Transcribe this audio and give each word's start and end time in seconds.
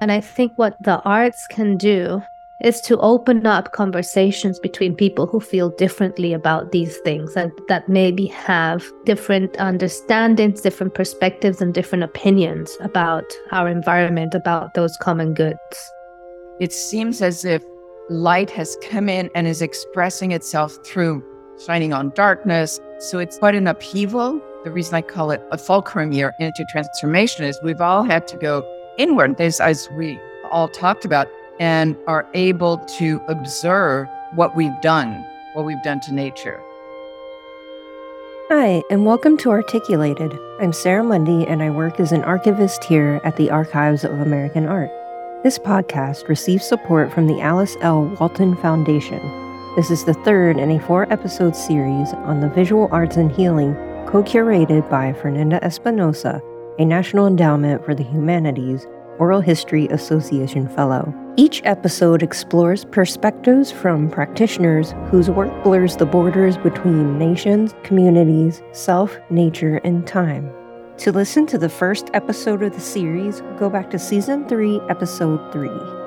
And 0.00 0.10
I 0.10 0.20
think 0.20 0.52
what 0.56 0.76
the 0.80 1.00
arts 1.02 1.46
can 1.46 1.76
do 1.76 2.22
is 2.62 2.80
to 2.82 2.98
open 2.98 3.46
up 3.46 3.72
conversations 3.72 4.58
between 4.58 4.94
people 4.94 5.26
who 5.26 5.40
feel 5.40 5.70
differently 5.70 6.32
about 6.32 6.72
these 6.72 6.98
things 6.98 7.34
and 7.36 7.52
that 7.68 7.88
maybe 7.88 8.26
have 8.26 8.84
different 9.04 9.58
understandings, 9.58 10.60
different 10.60 10.94
perspectives, 10.94 11.60
and 11.60 11.72
different 11.72 12.04
opinions 12.04 12.76
about 12.80 13.24
our 13.52 13.68
environment, 13.68 14.34
about 14.34 14.74
those 14.74 14.96
common 14.98 15.32
goods. 15.32 15.92
It 16.60 16.72
seems 16.72 17.22
as 17.22 17.44
if 17.44 17.62
light 18.10 18.50
has 18.50 18.76
come 18.90 19.08
in 19.08 19.30
and 19.34 19.46
is 19.46 19.62
expressing 19.62 20.32
itself 20.32 20.76
through 20.84 21.24
shining 21.66 21.92
on 21.92 22.10
darkness. 22.10 22.78
So 22.98 23.18
it's 23.18 23.38
quite 23.38 23.54
an 23.54 23.66
upheaval. 23.66 24.40
The 24.64 24.70
reason 24.70 24.94
I 24.94 25.02
call 25.02 25.30
it 25.30 25.42
a 25.50 25.56
fulcrum 25.56 26.12
year 26.12 26.34
into 26.38 26.66
transformation 26.66 27.44
is 27.44 27.58
we've 27.62 27.80
all 27.80 28.02
had 28.02 28.28
to 28.28 28.36
go 28.36 28.62
inward, 28.98 29.40
as, 29.40 29.60
as 29.60 29.88
we 29.92 30.18
all 30.50 30.68
talked 30.68 31.04
about 31.04 31.28
and 31.58 31.96
are 32.06 32.26
able 32.34 32.78
to 32.98 33.20
observe 33.28 34.08
what 34.34 34.56
we've 34.56 34.80
done, 34.80 35.24
what 35.54 35.64
we've 35.64 35.82
done 35.82 36.00
to 36.00 36.14
nature. 36.14 36.60
Hi, 38.48 38.82
and 38.90 39.06
welcome 39.06 39.36
to 39.38 39.50
Articulated. 39.50 40.36
I'm 40.60 40.72
Sarah 40.72 41.04
Mundy, 41.04 41.46
and 41.46 41.62
I 41.62 41.70
work 41.70 42.00
as 42.00 42.10
an 42.10 42.24
archivist 42.24 42.82
here 42.82 43.20
at 43.22 43.36
the 43.36 43.50
Archives 43.50 44.02
of 44.02 44.20
American 44.20 44.66
Art. 44.66 44.90
This 45.44 45.58
podcast 45.58 46.28
receives 46.28 46.66
support 46.66 47.12
from 47.12 47.26
the 47.26 47.40
Alice 47.40 47.76
L. 47.80 48.06
Walton 48.18 48.56
Foundation. 48.56 49.20
This 49.76 49.90
is 49.90 50.04
the 50.04 50.14
third 50.14 50.58
in 50.58 50.72
a 50.72 50.80
four 50.80 51.10
episode 51.12 51.54
series 51.54 52.12
on 52.12 52.40
the 52.40 52.48
visual 52.48 52.88
arts 52.90 53.16
and 53.16 53.30
healing, 53.30 53.74
co 54.08 54.22
curated 54.24 54.90
by 54.90 55.12
Fernanda 55.12 55.62
Espinosa, 55.64 56.42
a 56.78 56.84
National 56.84 57.26
Endowment 57.26 57.84
for 57.84 57.94
the 57.94 58.04
Humanities 58.04 58.86
Oral 59.18 59.40
History 59.40 59.86
Association 59.88 60.68
Fellow. 60.68 61.14
Each 61.36 61.60
episode 61.64 62.22
explores 62.22 62.86
perspectives 62.86 63.70
from 63.70 64.10
practitioners 64.10 64.94
whose 65.10 65.30
work 65.30 65.62
blurs 65.62 65.96
the 65.96 66.06
borders 66.06 66.56
between 66.56 67.18
nations, 67.18 67.74
communities, 67.82 68.62
self, 68.72 69.16
nature, 69.28 69.76
and 69.84 70.06
time. 70.06 70.50
To 70.98 71.12
listen 71.12 71.46
to 71.46 71.58
the 71.58 71.68
first 71.68 72.10
episode 72.14 72.62
of 72.62 72.74
the 72.74 72.80
series, 72.80 73.42
go 73.58 73.70
back 73.70 73.90
to 73.90 73.98
Season 73.98 74.48
3, 74.48 74.80
Episode 74.88 75.52
3. 75.52 75.99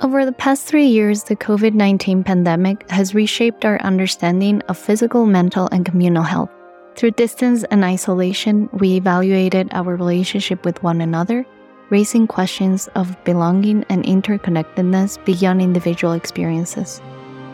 Over 0.00 0.24
the 0.24 0.30
past 0.30 0.64
three 0.64 0.86
years, 0.86 1.24
the 1.24 1.34
COVID 1.34 1.74
19 1.74 2.22
pandemic 2.22 2.88
has 2.88 3.16
reshaped 3.16 3.64
our 3.64 3.80
understanding 3.82 4.62
of 4.68 4.78
physical, 4.78 5.26
mental, 5.26 5.68
and 5.72 5.84
communal 5.84 6.22
health. 6.22 6.50
Through 6.94 7.12
distance 7.12 7.64
and 7.64 7.84
isolation, 7.84 8.68
we 8.72 8.94
evaluated 8.94 9.70
our 9.72 9.96
relationship 9.96 10.64
with 10.64 10.80
one 10.84 11.00
another, 11.00 11.44
raising 11.90 12.28
questions 12.28 12.88
of 12.94 13.16
belonging 13.24 13.84
and 13.88 14.04
interconnectedness 14.04 15.24
beyond 15.24 15.60
individual 15.60 16.12
experiences. 16.12 17.02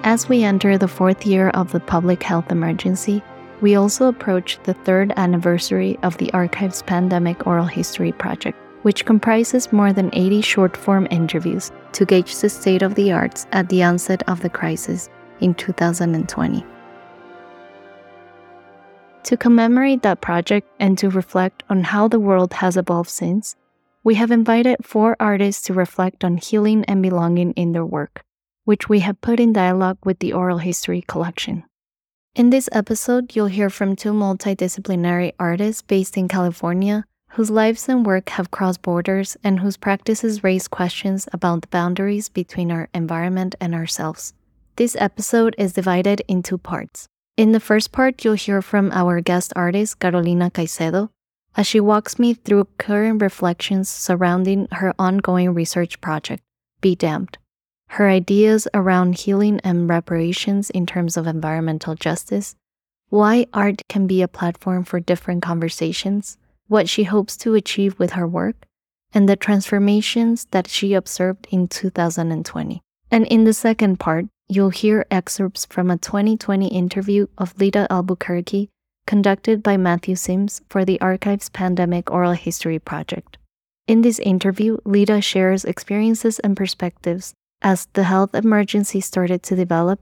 As 0.03 0.29
we 0.29 0.45
enter 0.45 0.77
the 0.77 0.87
fourth 0.87 1.25
year 1.25 1.49
of 1.51 1.73
the 1.73 1.81
public 1.81 2.23
health 2.23 2.53
emergency, 2.53 3.23
we 3.63 3.75
also 3.75 4.07
approach 4.07 4.59
the 4.65 4.75
third 4.75 5.15
anniversary 5.17 5.99
of 6.03 6.19
the 6.19 6.31
Archives 6.35 6.83
Pandemic 6.83 7.47
Oral 7.47 7.65
History 7.65 8.13
Project, 8.13 8.59
which 8.83 9.07
comprises 9.07 9.73
more 9.73 9.95
than 9.95 10.11
80 10.13 10.43
short 10.43 10.77
form 10.77 11.09
interviews 11.11 11.73
to 11.95 12.05
gauge 12.05 12.37
the 12.37 12.49
state 12.49 12.83
of 12.83 12.95
the 12.95 13.13
arts 13.13 13.47
at 13.53 13.69
the 13.69 13.83
onset 13.83 14.23
of 14.29 14.41
the 14.43 14.51
crisis 14.51 15.09
in 15.41 15.55
2020. 15.55 16.65
To 19.25 19.37
commemorate 19.39 20.03
that 20.03 20.21
project 20.21 20.69
and 20.79 20.99
to 20.99 21.09
reflect 21.09 21.63
on 21.71 21.83
how 21.83 22.09
the 22.09 22.21
world 22.21 22.53
has 22.55 22.77
evolved 22.77 23.09
since, 23.09 23.57
we 24.03 24.17
have 24.17 24.31
invited 24.31 24.85
four 24.85 25.17
artists 25.19 25.63
to 25.63 25.73
reflect 25.73 26.25
on 26.25 26.37
healing 26.37 26.85
and 26.85 27.01
belonging 27.01 27.53
in 27.53 27.73
their 27.73 27.87
work, 27.87 28.23
which 28.65 28.89
we 28.89 29.01
have 29.01 29.23
put 29.23 29.41
in 29.41 29.55
dialogue 29.55 29.97
with 30.05 30.19
the 30.19 30.35
Oral 30.35 30.59
History 30.59 31.03
Collection. 31.07 31.65
In 32.35 32.51
this 32.51 32.69
episode, 32.73 33.35
you'll 33.35 33.47
hear 33.47 33.71
from 33.71 33.97
two 33.97 34.13
multidisciplinary 34.13 35.33
artists 35.39 35.81
based 35.81 36.19
in 36.19 36.29
California 36.29 37.07
whose 37.35 37.51
lives 37.51 37.89
and 37.89 38.07
work 38.07 38.29
have 38.29 38.53
crossed 38.53 38.81
borders 38.83 39.37
and 39.43 39.59
whose 39.59 39.77
practices 39.77 40.45
raise 40.45 40.69
questions 40.69 41.29
about 41.33 41.63
the 41.63 41.69
boundaries 41.69 42.29
between 42.29 42.71
our 42.71 42.89
environment 42.95 43.57
and 43.61 43.75
ourselves. 43.75 44.33
This 44.77 44.97
episode 45.01 45.55
is 45.59 45.73
divided 45.73 46.23
in 46.29 46.45
two 46.45 46.59
parts. 46.59 47.09
In 47.37 47.51
the 47.51 47.59
first 47.59 47.91
part, 47.91 48.25
you'll 48.25 48.35
hear 48.35 48.63
from 48.63 48.93
our 48.93 49.21
guest 49.21 49.53
artist, 49.57 49.99
Carolina 49.99 50.49
Caycedo, 50.49 51.11
as 51.57 51.67
she 51.67 51.81
walks 51.81 52.21
me 52.21 52.35
through 52.35 52.69
current 52.79 53.21
reflections 53.21 53.89
surrounding 53.89 54.69
her 54.71 54.95
ongoing 54.97 55.53
research 55.55 56.01
project, 56.01 56.41
Be 56.81 56.95
Damned, 56.95 57.39
her 57.89 58.09
ideas 58.09 58.69
around 58.75 59.19
healing 59.19 59.61
and 59.65 59.89
reparations 59.89 60.71
in 60.71 60.87
terms 60.87 61.17
of 61.17 61.27
environmental 61.27 61.97
justice, 61.97 62.55
why 63.09 63.47
art 63.53 63.83
can 63.89 64.07
be 64.07 64.23
a 64.23 64.29
platform 64.29 64.85
for 64.85 65.01
different 65.01 65.43
conversations, 65.43 66.39
what 66.69 66.89
she 66.89 67.05
hopes 67.05 67.37
to 67.37 67.55
achieve 67.55 67.99
with 67.99 68.13
her 68.13 68.27
work, 68.27 68.67
and 69.13 69.29
the 69.29 69.37
transformations 69.37 70.47
that 70.51 70.69
she 70.69 70.95
observed 70.95 71.47
in 71.51 71.69
2020. 71.69 72.81
And 73.11 73.27
in 73.27 73.45
the 73.45 73.53
second 73.53 74.01
part, 74.01 74.27
you'll 74.49 74.71
hear 74.71 75.07
excerpts 75.11 75.67
from 75.67 75.91
a 75.91 75.99
2020 75.99 76.69
interview 76.69 77.27
of 77.39 77.59
Lita 77.59 77.87
Albuquerque 77.91 78.71
conducted 79.07 79.63
by 79.63 79.77
Matthew 79.77 80.17
Simms 80.17 80.63
for 80.69 80.85
the 80.85 81.01
Archives 81.01 81.49
Pandemic 81.51 82.11
Oral 82.11 82.33
History 82.33 82.79
Project. 82.79 83.39
In 83.87 84.01
this 84.01 84.19
interview, 84.19 84.79
Lita 84.85 85.21
shares 85.21 85.65
experiences 85.65 86.39
and 86.39 86.57
perspectives 86.57 87.35
as 87.61 87.87
the 87.93 88.05
health 88.05 88.35
emergency 88.35 89.01
started 89.01 89.43
to 89.43 89.57
develop 89.57 90.01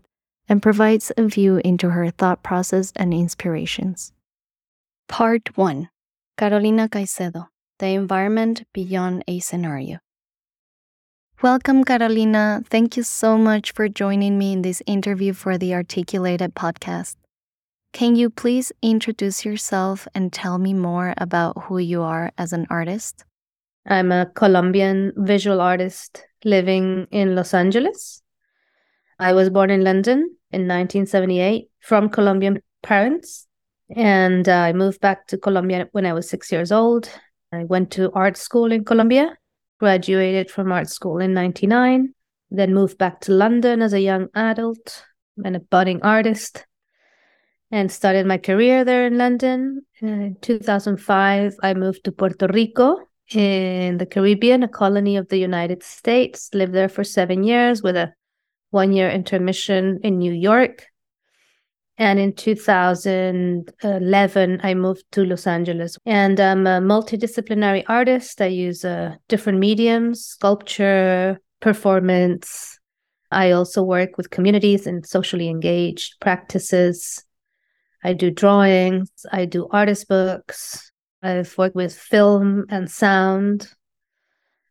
and 0.49 0.63
provides 0.63 1.13
a 1.17 1.27
view 1.27 1.61
into 1.65 1.91
her 1.91 2.11
thought 2.11 2.43
process 2.43 2.93
and 2.97 3.13
inspirations. 3.13 4.13
Part 5.09 5.57
1 5.57 5.89
Carolina 6.37 6.89
Caycedo 6.89 7.49
The 7.79 7.89
Environment 7.89 8.65
Beyond 8.73 9.23
a 9.29 9.39
Scenario. 9.41 9.99
Welcome, 11.43 11.85
Carolina. 11.85 12.63
Thank 12.71 12.97
you 12.97 13.03
so 13.03 13.37
much 13.37 13.73
for 13.73 13.89
joining 13.89 14.39
me 14.39 14.55
in 14.55 14.63
this 14.63 14.83
interview 14.87 15.35
for 15.35 15.59
the 15.59 15.75
Articulated 15.75 16.55
podcast. 16.55 17.17
Can 17.93 18.17
you 18.17 18.31
please 18.31 18.73
introduce 18.81 19.45
yourself 19.45 20.09
and 20.15 20.33
tell 20.33 20.57
me 20.57 20.73
more 20.73 21.13
about 21.19 21.65
who 21.65 21.77
you 21.79 22.01
are 22.01 22.33
as 22.39 22.55
an 22.55 22.67
artist? 22.71 23.25
I'm 23.87 24.11
a 24.11 24.27
Colombian 24.27 25.13
visual 25.17 25.61
artist 25.61 26.25
living 26.45 27.09
in 27.11 27.35
Los 27.35 27.53
Angeles. 27.53 28.23
I 29.19 29.35
was 29.35 29.51
born 29.51 29.71
in 29.71 29.85
London 29.85 30.37
in 30.51 30.63
1978 30.63 31.69
from 31.81 32.09
Colombian 32.09 32.63
parents, 32.83 33.47
and 33.97 34.49
I 34.49 34.73
moved 34.73 35.01
back 35.01 35.27
to 35.29 35.39
Colombia 35.39 35.89
when 35.93 36.07
I 36.07 36.13
was 36.13 36.29
six 36.29 36.51
years 36.51 36.73
old. 36.73 37.11
I 37.53 37.65
went 37.65 37.91
to 37.93 38.11
art 38.13 38.37
school 38.37 38.73
in 38.73 38.85
Colombia 38.85 39.37
graduated 39.83 40.49
from 40.49 40.71
art 40.71 40.89
school 40.89 41.19
in 41.19 41.35
99, 41.35 42.15
then 42.53 42.73
moved 42.73 42.97
back 42.99 43.21
to 43.21 43.33
London 43.33 43.83
as 43.83 43.93
a 43.93 44.01
young 44.01 44.29
adult 44.33 45.05
and 45.45 45.57
a 45.57 45.59
budding 45.75 46.01
artist, 46.03 46.65
and 47.73 47.91
started 47.91 48.25
my 48.25 48.39
career 48.39 48.85
there 48.85 49.09
in 49.09 49.19
London. 49.19 49.85
In 50.01 50.37
2005, 50.41 51.57
I 51.65 51.75
moved 51.75 52.05
to 52.05 52.13
Puerto 52.13 52.47
Rico 52.47 52.97
in 53.35 53.99
the 53.99 54.07
Caribbean, 54.07 54.63
a 54.63 54.69
colony 54.69 55.17
of 55.17 55.27
the 55.31 55.39
United 55.39 55.83
States, 55.83 56.51
lived 56.55 56.75
there 56.75 56.89
for 56.89 57.03
seven 57.03 57.43
years 57.43 57.83
with 57.83 57.97
a 57.97 58.13
one 58.71 58.93
year 58.93 59.11
intermission 59.11 59.99
in 60.05 60.19
New 60.19 60.33
York. 60.33 60.87
And 62.03 62.19
in 62.19 62.33
2011, 62.33 64.61
I 64.65 64.75
moved 64.75 65.05
to 65.13 65.25
Los 65.25 65.47
Angeles. 65.47 65.97
And 66.05 66.41
I'm 66.41 66.67
a 66.67 66.81
multidisciplinary 66.81 67.85
artist. 67.89 68.41
I 68.41 68.47
use 68.47 68.85
uh, 68.85 69.15
different 69.29 69.61
mediums, 69.61 70.25
sculpture, 70.25 71.39
performance. 71.61 72.81
I 73.31 73.53
also 73.53 73.85
work 73.85 74.17
with 74.17 74.31
communities 74.31 74.89
and 74.89 75.07
socially 75.07 75.49
engaged 75.49 76.17
practices. 76.19 77.25
I 78.03 78.15
do 78.15 78.33
drawings, 78.33 79.13
I 79.31 79.45
do 79.45 79.69
artist 79.71 80.09
books. 80.09 80.91
I've 81.23 81.57
worked 81.57 81.77
with 81.77 81.97
film 81.97 82.65
and 82.69 82.91
sound. 82.91 83.73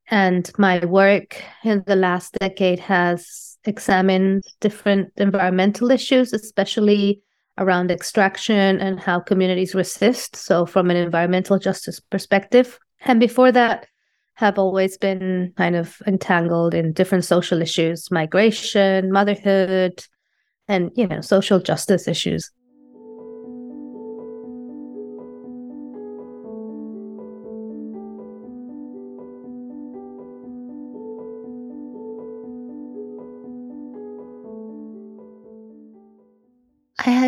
And 0.10 0.52
my 0.58 0.84
work 0.84 1.42
in 1.64 1.84
the 1.88 1.96
last 1.96 2.34
decade 2.34 2.82
has 2.82 3.51
examined 3.66 4.44
different 4.60 5.12
environmental 5.18 5.92
issues, 5.92 6.34
especially 6.34 7.22
around 7.58 7.92
extraction 7.92 8.80
and 8.80 9.00
how 9.00 9.20
communities 9.20 9.76
resist. 9.76 10.36
So, 10.36 10.66
from 10.66 10.90
an 10.90 10.98
environmental 10.98 11.60
justice 11.60 12.00
perspective. 12.00 12.80
And 13.02 13.20
before 13.20 13.52
that, 13.52 13.88
have 14.36 14.58
always 14.58 14.98
been 14.98 15.54
kind 15.58 15.76
of 15.76 16.02
entangled 16.08 16.74
in 16.74 16.94
different 16.94 17.26
social 17.26 17.62
issues, 17.62 18.10
migration, 18.10 19.12
motherhood, 19.12 20.04
and 20.68 20.92
you 20.96 21.08
know, 21.08 21.22
social 21.22 21.60
justice 21.60 22.08
issues. 22.08 22.50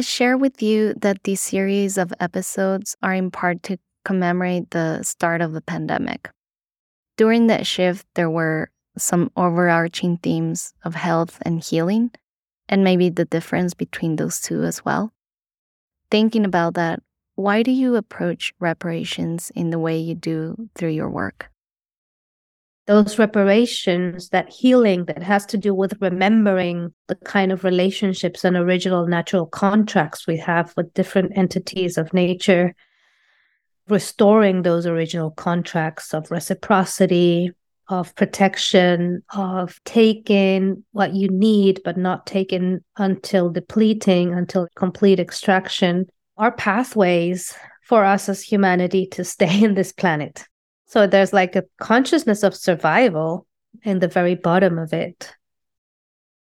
Had 0.03 0.07
shared 0.09 0.41
with 0.41 0.61
you 0.61 0.94
that 0.95 1.23
these 1.23 1.39
series 1.39 1.97
of 1.97 2.13
episodes 2.19 2.97
are 3.01 3.13
in 3.13 3.31
part 3.31 3.63
to 3.63 3.77
commemorate 4.03 4.69
the 4.71 5.01
start 5.01 5.39
of 5.39 5.53
the 5.53 5.61
pandemic. 5.61 6.29
During 7.15 7.47
that 7.47 7.65
shift, 7.65 8.05
there 8.15 8.29
were 8.29 8.69
some 8.97 9.31
overarching 9.38 10.17
themes 10.17 10.73
of 10.83 10.94
health 10.95 11.38
and 11.44 11.63
healing, 11.63 12.11
and 12.67 12.83
maybe 12.83 13.09
the 13.09 13.23
difference 13.23 13.73
between 13.73 14.17
those 14.17 14.41
two 14.41 14.63
as 14.63 14.83
well. 14.83 15.13
Thinking 16.11 16.44
about 16.44 16.73
that, 16.73 16.99
why 17.35 17.63
do 17.63 17.71
you 17.71 17.95
approach 17.95 18.53
reparations 18.59 19.53
in 19.56 19.69
the 19.69 19.79
way 19.79 19.97
you 19.97 20.15
do 20.15 20.67
through 20.75 20.91
your 20.91 21.09
work? 21.09 21.49
Those 22.85 23.18
reparations, 23.18 24.30
that 24.30 24.50
healing 24.50 25.06
that 25.06 25.24
has 25.24 25.45
to 25.47 25.57
do 25.57 25.74
with 25.74 26.01
remembering 26.01 26.94
the 27.07 27.15
kind 27.15 27.51
of 27.51 27.63
relationships 27.63 28.44
and 28.44 28.57
original 28.57 29.07
natural 29.07 29.45
contracts 29.45 30.27
we 30.27 30.38
have 30.38 30.74
with 30.75 30.94
different 30.94 31.38
entities 31.38 31.97
of 31.97 32.13
nature, 32.13 32.75
restoring 33.88 34.62
those 34.62 34.85
original 34.85 35.31
contracts 35.31 36.13
of 36.13 36.30
reciprocity, 36.30 37.51
of 37.88 38.15
protection, 38.15 39.24
of 39.33 39.80
taking 39.85 40.83
what 40.91 41.13
you 41.13 41.30
need, 41.30 41.81
but 41.83 41.97
not 41.97 42.25
taking 42.25 42.83
until 42.97 43.50
depleting, 43.50 44.33
until 44.33 44.68
complete 44.75 45.19
extraction, 45.19 46.06
are 46.38 46.51
pathways 46.51 47.53
for 47.83 48.03
us 48.03 48.30
as 48.30 48.41
humanity 48.41 49.06
to 49.07 49.24
stay 49.24 49.63
in 49.63 49.74
this 49.74 49.91
planet. 49.91 50.45
So 50.94 51.07
there's 51.07 51.34
like 51.34 51.56
a 51.56 51.63
consciousness 51.80 52.44
of 52.44 52.56
survival 52.56 53.48
in 53.81 53.98
the 53.98 54.07
very 54.07 54.36
bottom 54.36 54.78
of 54.78 54.94
it. 54.94 55.34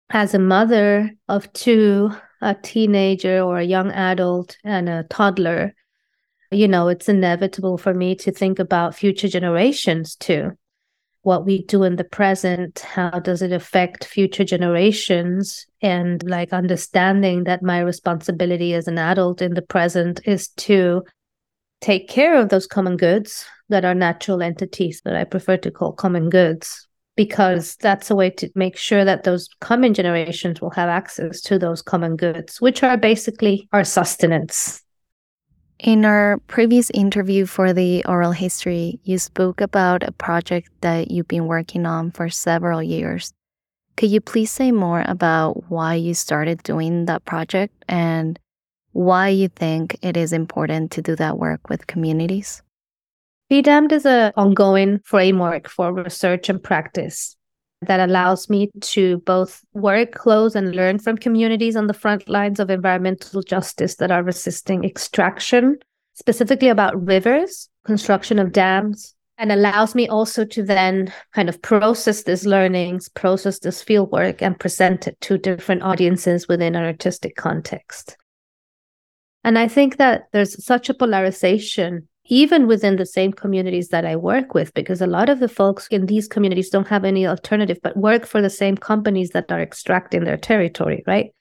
As 0.09 0.33
a 0.33 0.39
mother 0.39 1.11
of 1.27 1.53
two, 1.53 2.09
a 2.41 2.55
teenager 2.55 3.41
or 3.41 3.59
a 3.59 3.63
young 3.63 3.91
adult 3.91 4.57
and 4.63 4.89
a 4.89 5.03
toddler, 5.11 5.75
you 6.49 6.67
know, 6.67 6.87
it's 6.87 7.07
inevitable 7.07 7.77
for 7.77 7.93
me 7.93 8.15
to 8.15 8.31
think 8.31 8.57
about 8.57 8.95
future 8.95 9.27
generations 9.27 10.15
too 10.15 10.57
what 11.23 11.45
we 11.45 11.63
do 11.65 11.83
in 11.83 11.97
the 11.97 12.03
present 12.03 12.79
how 12.79 13.11
does 13.19 13.43
it 13.43 13.51
affect 13.51 14.05
future 14.05 14.43
generations 14.43 15.67
and 15.83 16.27
like 16.27 16.51
understanding 16.51 17.43
that 17.43 17.61
my 17.61 17.79
responsibility 17.79 18.73
as 18.73 18.87
an 18.87 18.97
adult 18.97 19.39
in 19.39 19.53
the 19.53 19.61
present 19.61 20.19
is 20.25 20.47
to 20.47 21.03
take 21.79 22.09
care 22.09 22.39
of 22.39 22.49
those 22.49 22.65
common 22.65 22.97
goods 22.97 23.45
that 23.71 23.85
are 23.85 23.95
natural 23.95 24.41
entities 24.41 25.01
that 25.03 25.15
i 25.15 25.23
prefer 25.23 25.57
to 25.57 25.71
call 25.71 25.91
common 25.91 26.29
goods 26.29 26.87
because 27.17 27.75
that's 27.77 28.09
a 28.09 28.15
way 28.15 28.29
to 28.29 28.49
make 28.55 28.77
sure 28.77 29.03
that 29.03 29.23
those 29.23 29.49
coming 29.59 29.93
generations 29.93 30.61
will 30.61 30.69
have 30.69 30.89
access 30.89 31.41
to 31.41 31.59
those 31.59 31.81
common 31.81 32.15
goods 32.15 32.61
which 32.61 32.83
are 32.83 32.97
basically 32.97 33.67
our 33.73 33.83
sustenance 33.83 34.81
in 35.81 36.05
our 36.05 36.37
previous 36.45 36.91
interview 36.91 37.47
for 37.47 37.73
the 37.73 38.05
oral 38.05 38.33
history, 38.33 38.99
you 39.03 39.17
spoke 39.17 39.61
about 39.61 40.03
a 40.03 40.11
project 40.11 40.69
that 40.81 41.09
you've 41.09 41.27
been 41.27 41.47
working 41.47 41.87
on 41.87 42.11
for 42.11 42.29
several 42.29 42.83
years. 42.83 43.33
Could 43.97 44.11
you 44.11 44.21
please 44.21 44.51
say 44.51 44.71
more 44.71 45.03
about 45.07 45.71
why 45.71 45.95
you 45.95 46.13
started 46.13 46.61
doing 46.61 47.05
that 47.05 47.25
project 47.25 47.73
and 47.89 48.39
why 48.91 49.29
you 49.29 49.47
think 49.47 49.97
it 50.03 50.17
is 50.17 50.33
important 50.33 50.91
to 50.91 51.01
do 51.01 51.15
that 51.15 51.39
work 51.39 51.67
with 51.67 51.87
communities? 51.87 52.61
Be 53.51 53.61
Damned 53.61 53.91
is 53.91 54.05
an 54.05 54.31
ongoing 54.37 54.99
framework 55.03 55.67
for 55.67 55.91
research 55.91 56.47
and 56.47 56.63
practice 56.63 57.35
that 57.81 57.99
allows 57.99 58.49
me 58.49 58.71
to 58.79 59.17
both 59.25 59.59
work 59.73 60.13
close 60.13 60.55
and 60.55 60.73
learn 60.73 60.99
from 60.99 61.17
communities 61.17 61.75
on 61.75 61.87
the 61.87 61.93
front 61.93 62.29
lines 62.29 62.61
of 62.61 62.69
environmental 62.69 63.41
justice 63.41 63.95
that 63.95 64.09
are 64.09 64.23
resisting 64.23 64.85
extraction, 64.85 65.77
specifically 66.13 66.69
about 66.69 67.05
rivers, 67.05 67.67
construction 67.83 68.39
of 68.39 68.53
dams, 68.53 69.15
and 69.37 69.51
allows 69.51 69.95
me 69.95 70.07
also 70.07 70.45
to 70.45 70.63
then 70.63 71.11
kind 71.33 71.49
of 71.49 71.61
process 71.61 72.23
these 72.23 72.45
learnings, 72.45 73.09
process 73.09 73.59
this 73.59 73.83
fieldwork, 73.83 74.41
and 74.41 74.61
present 74.61 75.09
it 75.09 75.19
to 75.19 75.37
different 75.37 75.83
audiences 75.83 76.47
within 76.47 76.73
an 76.73 76.85
artistic 76.85 77.35
context. 77.35 78.15
And 79.43 79.59
I 79.59 79.67
think 79.67 79.97
that 79.97 80.29
there's 80.31 80.63
such 80.63 80.87
a 80.87 80.93
polarization 80.93 82.07
even 82.25 82.67
within 82.67 82.95
the 82.95 83.05
same 83.05 83.33
communities 83.33 83.89
that 83.89 84.05
I 84.05 84.15
work 84.15 84.53
with, 84.53 84.73
because 84.73 85.01
a 85.01 85.07
lot 85.07 85.29
of 85.29 85.39
the 85.39 85.49
folks 85.49 85.87
in 85.87 86.05
these 86.05 86.27
communities 86.27 86.69
don't 86.69 86.87
have 86.87 87.03
any 87.03 87.25
alternative 87.25 87.79
but 87.81 87.97
work 87.97 88.25
for 88.25 88.41
the 88.41 88.49
same 88.49 88.77
companies 88.77 89.31
that 89.31 89.51
are 89.51 89.61
extracting 89.61 90.23
their 90.23 90.37
territory, 90.37 91.03
right? 91.07 91.33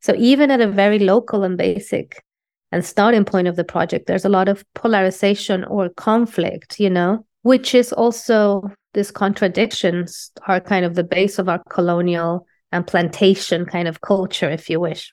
So 0.00 0.14
even 0.16 0.50
at 0.50 0.60
a 0.60 0.68
very 0.68 0.98
local 0.98 1.42
and 1.44 1.56
basic 1.56 2.22
and 2.70 2.84
starting 2.84 3.24
point 3.24 3.48
of 3.48 3.56
the 3.56 3.64
project, 3.64 4.06
there's 4.06 4.24
a 4.24 4.28
lot 4.28 4.48
of 4.48 4.64
polarization 4.74 5.64
or 5.64 5.88
conflict, 5.88 6.78
you 6.78 6.90
know, 6.90 7.24
which 7.42 7.74
is 7.74 7.92
also 7.92 8.70
these 8.94 9.10
contradictions 9.10 10.30
are 10.46 10.60
kind 10.60 10.84
of 10.84 10.94
the 10.94 11.04
base 11.04 11.38
of 11.38 11.48
our 11.48 11.62
colonial 11.70 12.46
and 12.70 12.86
plantation 12.86 13.64
kind 13.64 13.88
of 13.88 14.02
culture, 14.02 14.50
if 14.50 14.68
you 14.68 14.78
wish. 14.78 15.12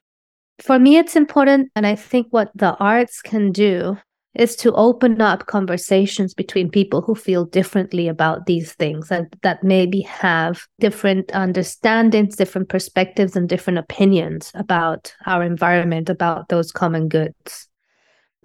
For 0.61 0.77
me, 0.77 0.97
it's 0.97 1.15
important. 1.15 1.71
And 1.75 1.87
I 1.87 1.95
think 1.95 2.27
what 2.29 2.51
the 2.55 2.75
arts 2.75 3.21
can 3.21 3.51
do 3.51 3.97
is 4.35 4.55
to 4.57 4.73
open 4.73 5.21
up 5.21 5.45
conversations 5.45 6.33
between 6.33 6.69
people 6.69 7.01
who 7.01 7.15
feel 7.15 7.45
differently 7.45 8.07
about 8.07 8.45
these 8.45 8.73
things 8.73 9.11
and 9.11 9.27
that 9.41 9.63
maybe 9.63 10.01
have 10.01 10.65
different 10.79 11.33
understandings, 11.33 12.35
different 12.35 12.69
perspectives, 12.69 13.35
and 13.35 13.47
different 13.47 13.79
opinions 13.79 14.51
about 14.55 15.15
our 15.25 15.43
environment, 15.43 16.09
about 16.09 16.49
those 16.49 16.71
common 16.71 17.07
goods. 17.07 17.67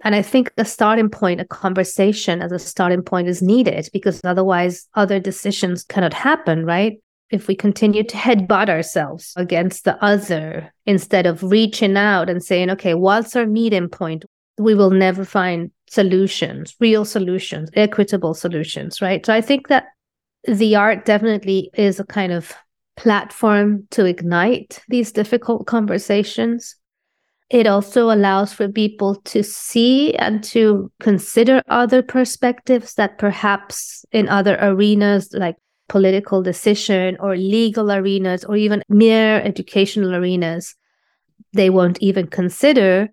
And 0.03 0.15
I 0.15 0.21
think 0.21 0.51
a 0.57 0.65
starting 0.65 1.09
point, 1.09 1.41
a 1.41 1.45
conversation 1.45 2.41
as 2.41 2.51
a 2.51 2.59
starting 2.59 3.03
point 3.03 3.27
is 3.27 3.41
needed 3.41 3.89
because 3.93 4.21
otherwise 4.23 4.87
other 4.95 5.19
decisions 5.19 5.83
cannot 5.83 6.13
happen, 6.13 6.65
right? 6.65 6.97
If 7.29 7.47
we 7.47 7.55
continue 7.55 8.03
to 8.03 8.17
headbutt 8.17 8.69
ourselves 8.69 9.33
against 9.37 9.85
the 9.85 10.03
other 10.03 10.73
instead 10.85 11.25
of 11.25 11.43
reaching 11.43 11.97
out 11.97 12.29
and 12.29 12.43
saying, 12.43 12.69
okay, 12.71 12.93
what's 12.93 13.35
our 13.35 13.45
meeting 13.45 13.89
point? 13.89 14.25
We 14.57 14.75
will 14.75 14.89
never 14.89 15.23
find 15.23 15.71
solutions, 15.91 16.73
real 16.79 17.03
solutions, 17.03 17.69
equitable 17.73 18.33
solutions, 18.33 19.01
right? 19.01 19.25
So 19.25 19.33
I 19.33 19.41
think 19.41 19.67
that 19.67 19.87
the 20.45 20.73
art 20.77 21.03
definitely 21.03 21.69
is 21.73 21.99
a 21.99 22.05
kind 22.05 22.31
of 22.31 22.53
platform 22.95 23.87
to 23.91 24.05
ignite 24.05 24.81
these 24.87 25.11
difficult 25.11 25.67
conversations. 25.67 26.77
It 27.49 27.67
also 27.67 28.09
allows 28.09 28.53
for 28.53 28.69
people 28.69 29.15
to 29.25 29.43
see 29.43 30.15
and 30.15 30.41
to 30.45 30.89
consider 31.01 31.61
other 31.67 32.01
perspectives 32.01 32.93
that 32.93 33.17
perhaps 33.17 34.05
in 34.13 34.29
other 34.29 34.57
arenas 34.61 35.33
like 35.33 35.57
political 35.89 36.41
decision 36.41 37.17
or 37.19 37.35
legal 37.35 37.91
arenas 37.91 38.45
or 38.45 38.55
even 38.55 38.81
mere 38.87 39.41
educational 39.41 40.15
arenas, 40.15 40.73
they 41.51 41.69
won't 41.69 41.99
even 41.99 42.27
consider 42.27 43.09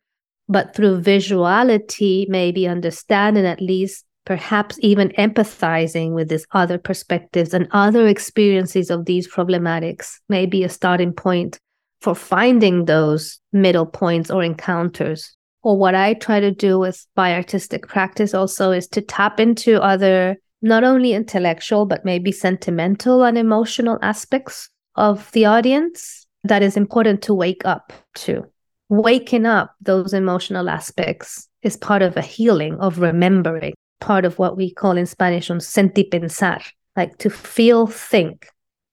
but 0.49 0.75
through 0.75 1.01
visuality, 1.01 2.29
maybe 2.29 2.67
understanding 2.67 3.45
at 3.45 3.61
least, 3.61 4.05
perhaps 4.25 4.79
even 4.81 5.09
empathizing 5.11 6.13
with 6.13 6.29
these 6.29 6.47
other 6.53 6.79
perspectives 6.79 7.55
and 7.55 7.69
other 7.73 8.07
experiences 8.07 8.91
of 8.91 9.05
these 9.05 9.29
problematics, 9.29 10.17
may 10.29 10.47
be 10.47 10.65
a 10.65 10.69
starting 10.69 11.13
point 11.13 11.59
for 12.01 12.15
finding 12.15 12.85
those 12.85 13.41
middle 13.53 13.87
points 13.87 14.31
or 14.31 14.43
encounters. 14.43 15.35
Or 15.63 15.77
what 15.77 15.95
I 15.95 16.15
try 16.15 16.41
to 16.41 16.51
do 16.51 16.79
with 16.79 17.05
my 17.17 17.35
artistic 17.35 17.89
practice 17.89 18.35
also 18.35 18.71
is 18.71 18.87
to 18.89 19.03
tap 19.03 19.41
into 19.41 19.83
other, 19.83 20.37
not 20.63 20.85
only 20.85 21.13
intellectual, 21.13 21.85
but 21.87 22.05
maybe 22.05 22.33
sentimental 22.33 23.25
and 23.25 23.37
emotional 23.37 23.99
aspects 24.03 24.71
of 24.95 25.31
the 25.33 25.47
audience 25.47 26.27
that 26.45 26.63
is 26.63 26.77
important 26.77 27.23
to 27.23 27.35
wake 27.35 27.65
up 27.65 27.93
to 28.15 28.45
waking 28.89 29.47
up 29.47 29.75
those 29.81 30.15
emotional 30.15 30.69
aspects 30.69 31.49
is 31.63 31.77
part 31.77 32.03
of 32.03 32.17
a 32.17 32.23
healing 32.23 32.79
of 32.81 32.99
remembering, 32.99 33.75
part 34.01 34.25
of 34.25 34.39
what 34.39 34.57
we 34.57 34.73
call 34.73 34.97
in 34.97 35.07
Spanish 35.07 35.51
un 35.51 35.59
sentir 35.59 36.09
pensar, 36.11 36.63
like 36.97 37.19
to 37.19 37.31
feel, 37.31 37.87
think, 37.87 38.49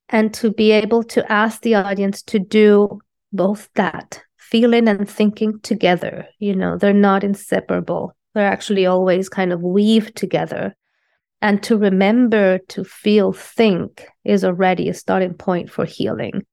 and 0.10 0.34
to 0.34 0.52
be 0.52 0.72
able 0.72 1.04
to 1.04 1.32
ask 1.32 1.62
the 1.62 1.76
audience 1.76 2.22
to 2.24 2.40
do 2.40 3.00
both 3.32 3.70
that, 3.76 4.22
feeling 4.38 4.88
and 4.88 5.10
thinking 5.10 5.60
together. 5.62 6.28
You 6.40 6.56
know, 6.56 6.78
they're 6.78 6.94
not 6.94 7.24
inseparable. 7.24 8.16
They're 8.34 8.48
actually 8.48 8.86
always 8.86 9.30
kind 9.30 9.54
of 9.54 9.62
weave 9.62 10.14
together. 10.14 10.76
And 11.42 11.62
to 11.64 11.78
remember 11.78 12.60
to 12.70 12.84
feel, 12.84 13.32
think 13.32 14.08
is 14.24 14.44
already 14.44 14.90
a 14.90 14.94
starting 14.94 15.34
point 15.34 15.70
for 15.70 15.86
healing. 15.86 16.46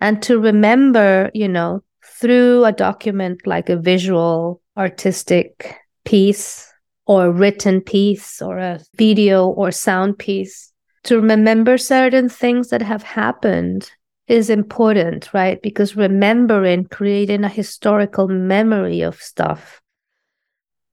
And 0.00 0.22
to 0.24 0.38
remember, 0.38 1.30
you 1.34 1.48
know, 1.48 1.82
through 2.20 2.64
a 2.64 2.72
document 2.72 3.46
like 3.46 3.68
a 3.68 3.76
visual 3.76 4.62
artistic 4.76 5.76
piece 6.04 6.72
or 7.06 7.26
a 7.26 7.30
written 7.30 7.80
piece 7.80 8.40
or 8.42 8.58
a 8.58 8.80
video 8.96 9.46
or 9.46 9.70
sound 9.70 10.18
piece 10.18 10.72
to 11.04 11.20
remember 11.20 11.78
certain 11.78 12.28
things 12.28 12.68
that 12.68 12.82
have 12.82 13.02
happened 13.02 13.90
is 14.26 14.50
important, 14.50 15.32
right? 15.32 15.62
Because 15.62 15.96
remembering, 15.96 16.84
creating 16.86 17.44
a 17.44 17.48
historical 17.48 18.26
memory 18.26 19.02
of 19.02 19.22
stuff 19.22 19.80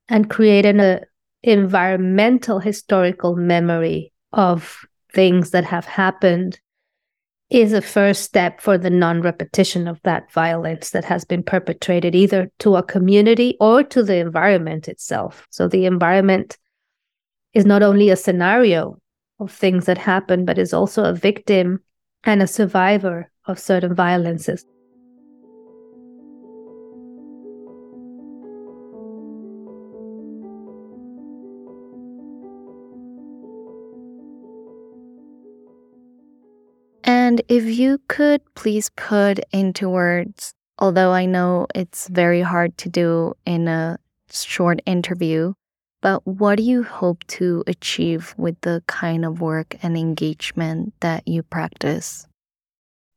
and 0.08 0.30
creating 0.30 0.80
a 0.80 1.02
environmental 1.42 2.60
historical 2.60 3.36
memory 3.36 4.14
of 4.32 4.86
things 5.14 5.50
that 5.52 5.66
have 5.66 5.86
happened 5.86 6.60
is 7.54 7.72
a 7.72 7.82
first 7.82 8.24
step 8.24 8.60
for 8.60 8.80
the 8.80 8.90
non 8.90 9.22
repetition 9.22 9.88
of 9.88 10.02
that 10.04 10.32
violence 10.32 10.90
that 10.90 11.06
has 11.06 11.24
been 11.24 11.44
perpetrated 11.44 12.16
either 12.16 12.52
to 12.60 12.76
a 12.76 12.84
community 12.84 13.56
or 13.60 13.84
to 13.84 14.02
the 14.02 14.18
environment 14.18 14.88
itself. 14.88 15.48
So 15.52 15.68
the 15.68 15.86
environment 15.86 16.58
is 17.54 17.66
not 17.66 17.84
only 17.84 18.10
a 18.10 18.16
scenario 18.16 18.98
of 19.40 19.52
things 19.52 19.86
that 19.86 20.00
happen, 20.00 20.46
but 20.46 20.58
is 20.58 20.74
also 20.74 21.04
a 21.04 21.14
victim 21.14 21.80
and 22.24 22.42
a 22.42 22.48
survivor 22.48 23.30
of 23.46 23.60
certain 23.60 23.94
violences. 23.94 24.66
And 37.34 37.42
if 37.48 37.66
you 37.66 38.00
could 38.10 38.42
please 38.54 38.92
put 38.96 39.40
into 39.52 39.90
words, 39.90 40.54
although 40.78 41.14
I 41.14 41.26
know 41.26 41.66
it's 41.74 42.08
very 42.10 42.42
hard 42.42 42.78
to 42.78 42.90
do 42.90 43.34
in 43.44 43.68
a 43.68 43.98
short 44.32 44.84
interview, 44.86 45.54
but 46.00 46.28
what 46.28 46.58
do 46.58 46.64
you 46.64 46.84
hope 46.84 47.24
to 47.40 47.64
achieve 47.66 48.36
with 48.38 48.62
the 48.62 48.84
kind 48.86 49.26
of 49.26 49.42
work 49.42 49.78
and 49.82 49.98
engagement 49.98 50.94
that 51.00 51.28
you 51.28 51.42
practice? 51.42 52.28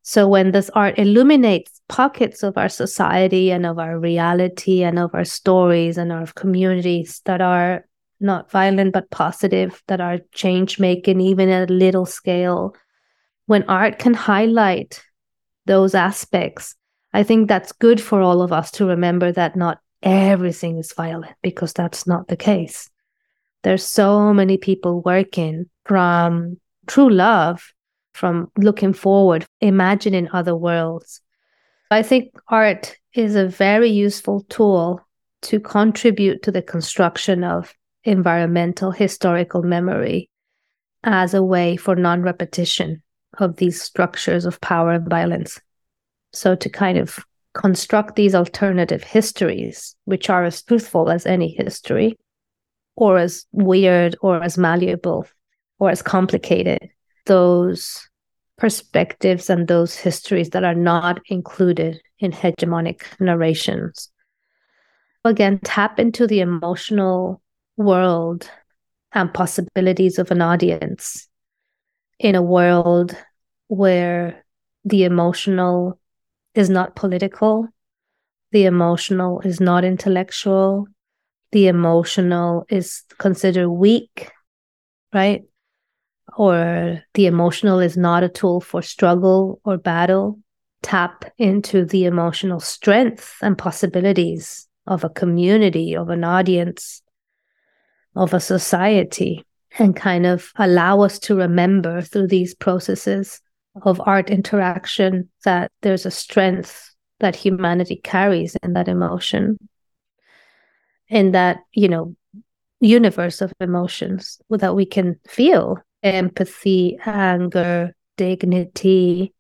So, 0.01 0.27
when 0.27 0.53
this 0.53 0.71
art 0.71 0.99
illuminates 0.99 1.83
pockets 1.87 2.43
of 2.43 2.57
our 2.57 2.71
society 2.71 3.51
and 3.51 3.67
of 3.67 3.79
our 3.79 4.01
reality 4.01 4.83
and 4.83 4.99
of 4.99 5.15
our 5.15 5.27
stories 5.27 5.99
and 5.99 6.11
our 6.11 6.25
communities 6.29 7.21
that 7.27 7.43
are 7.43 7.85
not 8.19 8.51
violent 8.51 8.95
but 8.95 9.11
positive, 9.11 9.83
that 9.89 10.01
are 10.01 10.21
change 10.33 10.79
making, 10.79 11.21
even 11.21 11.51
at 11.51 11.69
a 11.69 11.75
little 11.75 12.07
scale, 12.07 12.75
when 13.47 13.63
art 13.65 13.99
can 13.99 14.15
highlight 14.15 15.03
those 15.67 15.95
aspects, 15.95 16.75
I 17.13 17.23
think 17.23 17.49
that's 17.49 17.73
good 17.73 18.01
for 18.01 18.21
all 18.21 18.43
of 18.43 18.53
us 18.53 18.71
to 18.73 18.87
remember 18.87 19.33
that 19.33 19.57
not 19.57 19.79
everything 20.03 20.79
is 20.79 20.93
violent 20.93 21.35
because 21.43 21.73
that's 21.73 22.07
not 22.07 22.29
the 22.29 22.37
case. 22.37 22.91
There's 23.63 23.85
so 23.85 24.33
many 24.33 24.59
people 24.59 25.01
working 25.03 25.67
from 25.85 26.59
true 26.87 27.11
love, 27.11 27.73
from 28.15 28.51
looking 28.57 28.93
forward, 28.93 29.47
imagining 29.61 30.29
other 30.33 30.55
worlds. 30.55 31.21
I 31.91 32.03
think 32.03 32.33
art 32.49 32.97
is 33.15 33.35
a 33.35 33.49
very 33.49 33.89
useful 33.89 34.45
tool 34.49 35.01
to 35.43 35.61
contribute 35.61 36.43
to 36.43 36.53
the 36.53 36.63
construction 36.63 37.45
of 37.45 37.73
environmental 38.05 38.91
historical 38.91 39.63
memory 39.63 40.31
as 41.03 41.35
a 41.35 41.43
way 41.43 41.77
for 41.77 41.95
non 41.95 42.23
repetition 42.23 43.03
of 43.39 43.57
these 43.57 43.81
structures 43.81 44.45
of 44.45 44.61
power 44.61 44.93
and 44.93 45.09
violence. 45.09 45.61
So, 46.33 46.55
to 46.55 46.69
kind 46.69 46.99
of 46.99 47.19
construct 47.55 48.17
these 48.17 48.35
alternative 48.35 49.03
histories, 49.03 49.97
which 50.05 50.29
are 50.29 50.45
as 50.45 50.63
truthful 50.63 51.11
as 51.11 51.27
any 51.27 51.49
history, 51.49 52.19
or 52.97 53.19
as 53.19 53.47
weird, 53.53 54.17
or 54.21 54.43
as 54.43 54.59
malleable, 54.59 55.27
or 55.79 55.91
as 55.91 56.03
complicated, 56.03 56.91
those 57.27 58.09
perspectives 58.59 59.51
and 59.51 59.69
those 59.69 59.95
histories 59.95 60.51
that 60.51 60.65
are 60.65 60.75
not 60.75 61.21
included 61.29 62.01
in 62.19 62.33
hegemonic 62.33 63.03
narrations. 63.21 64.11
Again, 65.25 65.59
tap 65.65 65.99
into 65.99 66.27
the 66.27 66.41
emotional 66.41 67.43
world 67.77 68.51
and 69.13 69.33
possibilities 69.33 70.19
of 70.19 70.31
an 70.31 70.41
audience 70.41 71.29
in 72.19 72.35
a 72.35 72.43
world 72.43 73.17
where 73.69 74.45
the 74.85 75.05
emotional 75.05 75.99
is 76.55 76.71
not 76.71 76.97
political, 76.97 77.69
the 78.53 78.65
emotional 78.65 79.41
is 79.41 79.61
not 79.61 79.85
intellectual, 79.85 80.87
the 81.53 81.67
emotional 81.67 82.65
is 82.69 83.03
considered 83.19 83.69
weak, 83.69 84.31
right? 85.13 85.43
Or 86.37 87.03
the 87.15 87.27
emotional 87.27 87.81
is 87.81 87.97
not 87.97 88.23
a 88.23 88.29
tool 88.29 88.61
for 88.61 88.83
struggle 88.83 89.61
or 89.65 89.77
battle. 89.77 90.39
Tap 90.83 91.25
into 91.39 91.85
the 91.85 92.05
emotional 92.05 92.61
strength 92.61 93.37
and 93.43 93.59
possibilities 93.59 94.69
of 94.87 95.03
a 95.03 95.09
community, 95.09 95.97
of 95.97 96.11
an 96.11 96.23
audience, 96.23 97.03
of 98.15 98.33
a 98.35 98.41
society 98.41 99.45
and 99.79 99.97
kind 99.97 100.27
of 100.27 100.53
allow 100.57 101.01
us 101.01 101.19
to 101.21 101.35
remember 101.35 102.01
through 102.01 102.29
these 102.29 102.55
processes 102.55 103.41
of 103.83 104.01
art 104.05 104.31
interaction 104.31 105.29
that 105.45 105.71
there's 105.83 106.07
a 106.07 106.11
strength 106.11 106.95
that 107.21 107.37
humanity 107.37 107.97
carries 107.97 108.57
in 108.63 108.73
that 108.75 108.89
emotion. 108.89 109.59
In 111.09 111.33
that 111.33 111.59
you 111.73 111.89
know 111.89 112.17
universe 112.81 113.41
of 113.41 113.53
emotions 113.61 114.41
that 114.51 114.75
we 114.75 114.87
can 114.87 115.19
feel. 115.29 115.79
Empathy 116.03 116.99
anger 117.05 117.95
dignity. 118.17 119.33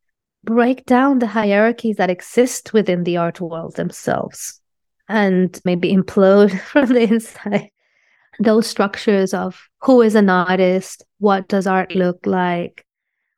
Break 0.44 0.84
down 0.86 1.18
the 1.18 1.26
hierarchies 1.26 1.96
that 1.96 2.10
exist 2.10 2.72
within 2.72 3.04
the 3.04 3.16
art 3.16 3.40
world 3.40 3.76
themselves. 3.76 4.60
And 5.08 5.58
maybe 5.64 5.92
implode 5.92 6.58
from 6.72 6.88
the 6.88 7.02
inside. 7.02 7.70
Those 8.38 8.66
structures 8.66 9.32
of 9.32 9.68
who 9.80 10.02
is 10.02 10.14
an 10.14 10.28
artist, 10.28 11.04
what 11.18 11.48
does 11.48 11.66
art 11.66 11.94
look 11.94 12.26
like, 12.26 12.85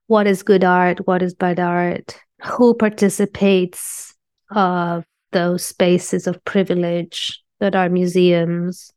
what 0.08 0.26
is 0.26 0.42
good 0.42 0.64
art, 0.64 1.06
what 1.06 1.22
is 1.22 1.34
bad 1.34 1.60
art, 1.60 2.18
who 2.42 2.74
participates 2.74 4.14
of 4.50 5.04
those 5.32 5.64
spaces 5.64 6.26
of 6.26 6.42
privilege 6.44 7.42
that 7.60 7.76
are 7.76 7.88
museums 7.88 8.90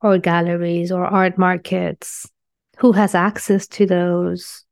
or 0.00 0.18
galleries 0.18 0.90
or 0.90 1.04
art 1.04 1.38
markets, 1.38 2.28
who 2.78 2.92
has 2.92 3.14
access 3.14 3.66
to 3.66 3.86
those. 3.86 4.64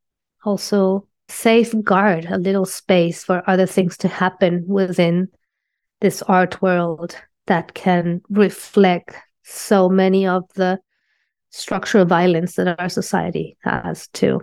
Also, 0.43 1.07
safeguard 1.29 2.25
a 2.25 2.37
little 2.37 2.65
space 2.65 3.23
for 3.23 3.47
other 3.47 3.65
things 3.65 3.95
to 3.97 4.07
happen 4.07 4.63
within 4.67 5.27
this 6.01 6.21
art 6.23 6.61
world 6.61 7.15
that 7.45 7.73
can 7.75 8.21
reflect 8.29 9.15
so 9.43 9.87
many 9.87 10.25
of 10.25 10.43
the 10.55 10.79
structural 11.51 12.05
violence 12.05 12.55
that 12.55 12.79
our 12.79 12.89
society 12.89 13.55
has 13.63 14.07
too. 14.09 14.41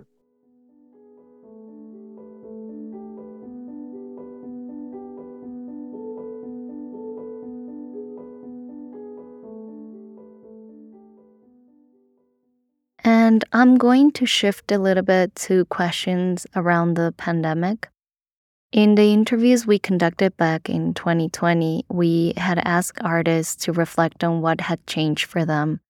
And 13.03 13.43
I'm 13.51 13.77
going 13.77 14.11
to 14.13 14.25
shift 14.25 14.71
a 14.71 14.77
little 14.77 15.03
bit 15.03 15.33
to 15.47 15.65
questions 15.65 16.45
around 16.55 16.93
the 16.93 17.13
pandemic. 17.17 17.89
In 18.71 18.95
the 18.95 19.11
interviews 19.11 19.67
we 19.67 19.79
conducted 19.79 20.37
back 20.37 20.69
in 20.69 20.93
2020, 20.93 21.85
we 21.89 22.33
had 22.37 22.59
asked 22.59 23.01
artists 23.03 23.65
to 23.65 23.73
reflect 23.73 24.23
on 24.23 24.41
what 24.41 24.61
had 24.61 24.85
changed 24.87 25.25
for 25.25 25.45
them, 25.45 25.81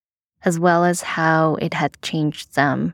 as 0.44 0.60
well 0.60 0.84
as 0.86 1.02
how 1.02 1.56
it 1.56 1.74
had 1.74 2.02
changed 2.02 2.56
them. 2.56 2.94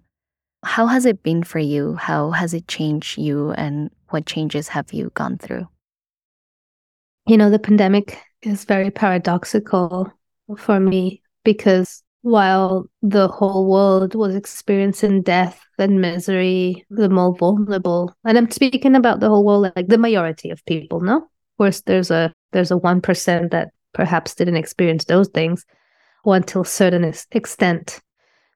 How 0.63 0.87
has 0.87 1.05
it 1.05 1.23
been 1.23 1.43
for 1.43 1.59
you? 1.59 1.95
How 1.95 2.31
has 2.31 2.53
it 2.53 2.67
changed 2.67 3.17
you? 3.17 3.51
And 3.51 3.91
what 4.09 4.25
changes 4.25 4.67
have 4.69 4.91
you 4.91 5.11
gone 5.13 5.37
through? 5.37 5.67
You 7.27 7.37
know, 7.37 7.49
the 7.49 7.59
pandemic 7.59 8.19
is 8.41 8.65
very 8.65 8.89
paradoxical 8.89 10.11
for 10.57 10.79
me 10.79 11.21
because 11.43 12.03
while 12.27 12.85
the 13.01 13.29
whole 13.29 13.71
world 13.71 14.13
was 14.13 14.35
experiencing 14.35 15.21
death 15.21 15.63
and 15.79 16.01
misery, 16.01 16.85
the 16.89 17.07
more 17.07 17.33
vulnerable, 17.33 18.13
and 18.25 18.37
I'm 18.37 18.51
speaking 18.51 18.95
about 18.95 19.21
the 19.21 19.29
whole 19.29 19.45
world, 19.45 19.71
like 19.75 19.87
the 19.87 19.97
majority 19.97 20.49
of 20.49 20.65
people, 20.65 20.99
no? 20.99 21.17
Of 21.17 21.57
course, 21.57 21.81
there's 21.81 22.11
a 22.11 22.33
there's 22.51 22.71
a 22.71 22.77
one 22.77 22.99
percent 22.99 23.51
that 23.51 23.69
perhaps 23.93 24.35
didn't 24.35 24.57
experience 24.57 25.05
those 25.05 25.29
things, 25.29 25.65
or 26.25 26.35
until 26.35 26.65
certain 26.65 27.05
extent, 27.31 28.01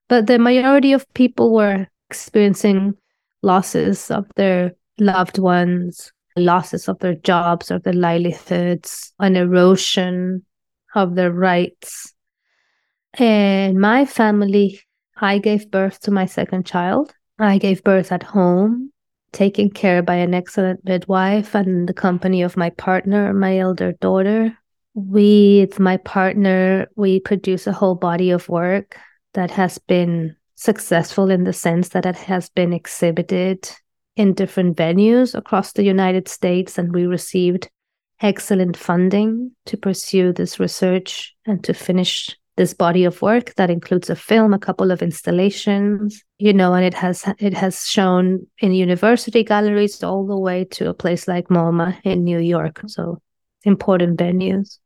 but 0.10 0.28
the 0.28 0.38
majority 0.38 0.92
of 0.92 1.12
people 1.13 1.54
were 1.54 1.88
experiencing 2.10 2.96
losses 3.42 4.12
of 4.12 4.25
their 4.36 4.74
loved 5.00 5.40
ones, 5.40 6.12
losses 6.36 6.90
of 6.90 7.00
their 7.00 7.16
jobs 7.16 7.72
or 7.72 7.80
their 7.80 7.94
livelihoods, 7.94 9.13
an 9.20 9.38
erosion 9.38 10.46
of 10.94 11.16
their 11.16 11.32
rights 11.32 12.13
in 13.20 13.80
my 13.80 14.06
family, 14.06 14.80
I 15.18 15.38
gave 15.38 15.72
birth 15.72 16.00
to 16.01 16.12
my 16.12 16.25
second 16.25 16.65
child. 16.65 17.13
I 17.39 17.58
gave 17.58 17.84
birth 17.84 18.12
at 18.12 18.24
home 18.24 18.91
taken 19.32 19.70
care 19.70 20.01
by 20.01 20.15
an 20.15 20.34
excellent 20.34 20.84
midwife 20.84 21.56
and 21.56 21.88
the 21.88 21.94
company 21.94 22.41
of 22.41 22.58
my 22.58 22.70
partner, 22.72 23.34
my 23.34 23.58
elder 23.58 23.94
daughter. 23.94 24.58
We, 24.94 25.62
it's 25.62 25.80
my 25.80 25.98
partner, 25.98 26.88
we 26.96 27.22
produce 27.22 27.65
a 27.65 27.72
whole 27.72 27.96
body 27.96 28.32
of 28.32 28.50
work 28.50 28.98
that 29.34 29.51
has 29.51 29.77
been 29.77 30.36
successful 30.56 31.32
in 31.32 31.46
the 31.46 31.53
sense 31.53 31.89
that 31.89 32.06
it 32.06 32.18
has 32.18 32.50
been 32.50 32.74
exhibited 32.74 33.72
in 34.18 34.34
different 34.34 34.75
venues 34.75 35.34
across 35.34 35.72
the 35.72 35.84
United 35.84 36.27
States, 36.27 36.77
and 36.77 36.94
we 36.94 37.06
received 37.06 37.70
excellent 38.20 38.75
funding 38.75 39.51
to 39.65 39.77
pursue 39.77 40.34
this 40.34 40.60
research 40.60 41.34
and 41.46 41.63
to 41.63 41.74
finish 41.74 42.38
this 42.58 42.74
body 42.74 43.05
of 43.05 43.22
work 43.22 43.53
that 43.55 43.70
includes 43.70 44.10
a 44.10 44.15
film 44.15 44.53
a 44.53 44.60
couple 44.60 44.91
of 44.91 45.01
installations 45.01 46.24
you 46.41 46.53
know 46.53 46.74
and 46.74 46.84
it 46.84 46.93
has 46.96 47.24
it 47.38 47.53
has 47.53 47.86
shown 47.88 48.48
in 48.60 48.74
university 48.74 49.43
galleries 49.43 50.03
all 50.03 50.25
the 50.25 50.38
way 50.38 50.65
to 50.65 50.89
a 50.89 50.93
place 50.93 51.27
like 51.27 51.50
MoMA 51.50 52.00
in 52.03 52.24
New 52.24 52.39
York. 52.39 52.81
So 52.88 53.22
important 53.63 54.17
venues. 54.17 54.79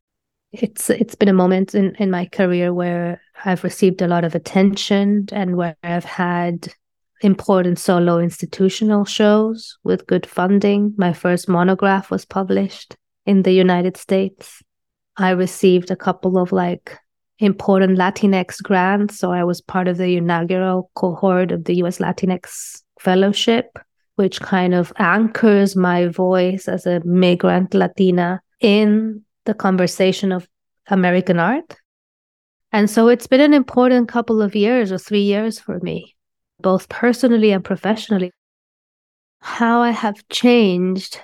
It's 0.51 0.89
it's 0.89 1.15
been 1.15 1.29
a 1.29 1.33
moment 1.33 1.73
in 1.73 1.95
in 1.95 2.11
my 2.11 2.25
career 2.25 2.73
where 2.73 3.21
I've 3.45 3.63
received 3.63 4.01
a 4.01 4.07
lot 4.07 4.25
of 4.25 4.35
attention 4.35 5.27
and 5.31 5.55
where 5.55 5.77
I've 5.81 6.03
had 6.03 6.73
important 7.21 7.79
solo 7.79 8.19
institutional 8.19 9.05
shows 9.05 9.77
with 9.85 10.07
good 10.07 10.25
funding. 10.25 10.93
My 10.97 11.13
first 11.13 11.47
monograph 11.47 12.11
was 12.11 12.25
published 12.25 12.97
in 13.25 13.43
the 13.43 13.53
United 13.53 13.95
States. 13.95 14.61
I 15.15 15.29
received 15.29 15.89
a 15.89 15.95
couple 15.95 16.37
of 16.37 16.51
like 16.51 16.99
important 17.39 17.97
Latinx 17.97 18.61
grants. 18.61 19.19
So 19.19 19.31
I 19.31 19.43
was 19.43 19.61
part 19.61 19.87
of 19.87 19.97
the 19.97 20.17
inaugural 20.17 20.89
cohort 20.95 21.51
of 21.51 21.65
the 21.65 21.75
US 21.75 21.99
Latinx 21.99 22.81
Fellowship, 22.99 23.77
which 24.15 24.39
kind 24.39 24.73
of 24.73 24.93
anchors 24.97 25.75
my 25.75 26.07
voice 26.07 26.67
as 26.67 26.85
a 26.85 27.03
migrant 27.05 27.73
Latina 27.73 28.41
in 28.61 29.21
the 29.45 29.53
conversation 29.53 30.31
of 30.31 30.47
American 30.87 31.39
art. 31.39 31.75
And 32.71 32.89
so 32.89 33.07
it's 33.07 33.27
been 33.27 33.41
an 33.41 33.53
important 33.53 34.09
couple 34.09 34.41
of 34.41 34.55
years 34.55 34.91
or 34.91 34.97
three 34.97 35.21
years 35.21 35.59
for 35.59 35.79
me, 35.79 36.15
both 36.59 36.89
personally 36.89 37.51
and 37.51 37.63
professionally. 37.63 38.31
How 39.39 39.81
I 39.81 39.91
have 39.91 40.27
changed 40.29 41.19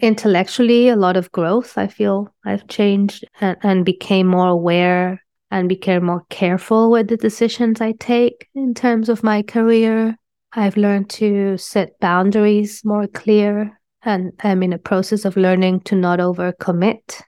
intellectually, 0.00 0.88
a 0.88 0.96
lot 0.96 1.16
of 1.16 1.32
growth. 1.32 1.76
I 1.76 1.88
feel 1.88 2.34
I've 2.44 2.66
changed 2.68 3.24
and, 3.40 3.56
and 3.62 3.84
became 3.84 4.26
more 4.26 4.48
aware 4.48 5.23
and 5.54 5.68
became 5.68 6.06
more 6.06 6.24
careful 6.30 6.90
with 6.90 7.06
the 7.06 7.16
decisions 7.16 7.80
I 7.80 7.92
take 7.92 8.48
in 8.56 8.74
terms 8.74 9.08
of 9.08 9.22
my 9.22 9.40
career. 9.40 10.18
I've 10.52 10.76
learned 10.76 11.10
to 11.10 11.56
set 11.58 12.00
boundaries 12.00 12.84
more 12.84 13.06
clear 13.06 13.78
and 14.02 14.32
I'm 14.40 14.64
in 14.64 14.72
a 14.72 14.78
process 14.78 15.24
of 15.24 15.36
learning 15.36 15.82
to 15.82 15.94
not 15.94 16.18
overcommit. 16.18 17.22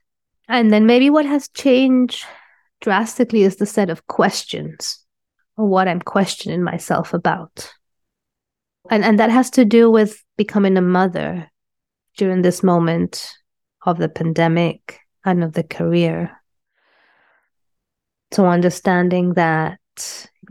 And 0.49 0.73
then 0.73 0.85
maybe 0.85 1.09
what 1.09 1.25
has 1.25 1.47
changed 1.47 2.25
drastically 2.81 3.43
is 3.43 3.55
the 3.55 3.65
set 3.65 3.89
of 3.89 4.07
questions 4.07 5.05
or 5.55 5.65
what 5.65 5.87
I'm 5.87 6.01
questioning 6.01 6.61
myself 6.61 7.13
about. 7.13 7.73
And 8.91 9.05
and 9.05 9.19
that 9.19 9.29
has 9.29 9.49
to 9.51 9.63
do 9.63 9.89
with 9.89 10.21
becoming 10.35 10.75
a 10.75 10.81
mother 10.81 11.49
during 12.17 12.41
this 12.41 12.61
moment 12.61 13.33
of 13.85 13.99
the 13.99 14.09
pandemic 14.09 14.99
and 15.23 15.45
of 15.45 15.53
the 15.53 15.63
career. 15.63 16.36
So 18.31 18.45
understanding 18.45 19.33
that 19.33 19.79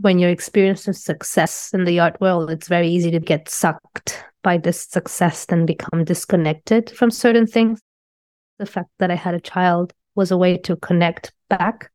when 0.01 0.19
you're 0.19 0.29
experiencing 0.29 0.93
success 0.93 1.73
in 1.73 1.85
the 1.85 1.99
art 1.99 2.19
world, 2.19 2.49
it's 2.49 2.67
very 2.67 2.89
easy 2.89 3.11
to 3.11 3.19
get 3.19 3.49
sucked 3.49 4.23
by 4.43 4.57
this 4.57 4.83
success 4.83 5.45
and 5.49 5.67
become 5.67 6.03
disconnected 6.03 6.89
from 6.89 7.11
certain 7.11 7.47
things. 7.47 7.79
The 8.59 8.65
fact 8.65 8.89
that 8.99 9.11
I 9.11 9.15
had 9.15 9.35
a 9.35 9.39
child 9.39 9.93
was 10.15 10.31
a 10.31 10.37
way 10.37 10.57
to 10.59 10.75
connect 10.75 11.31
back 11.49 11.91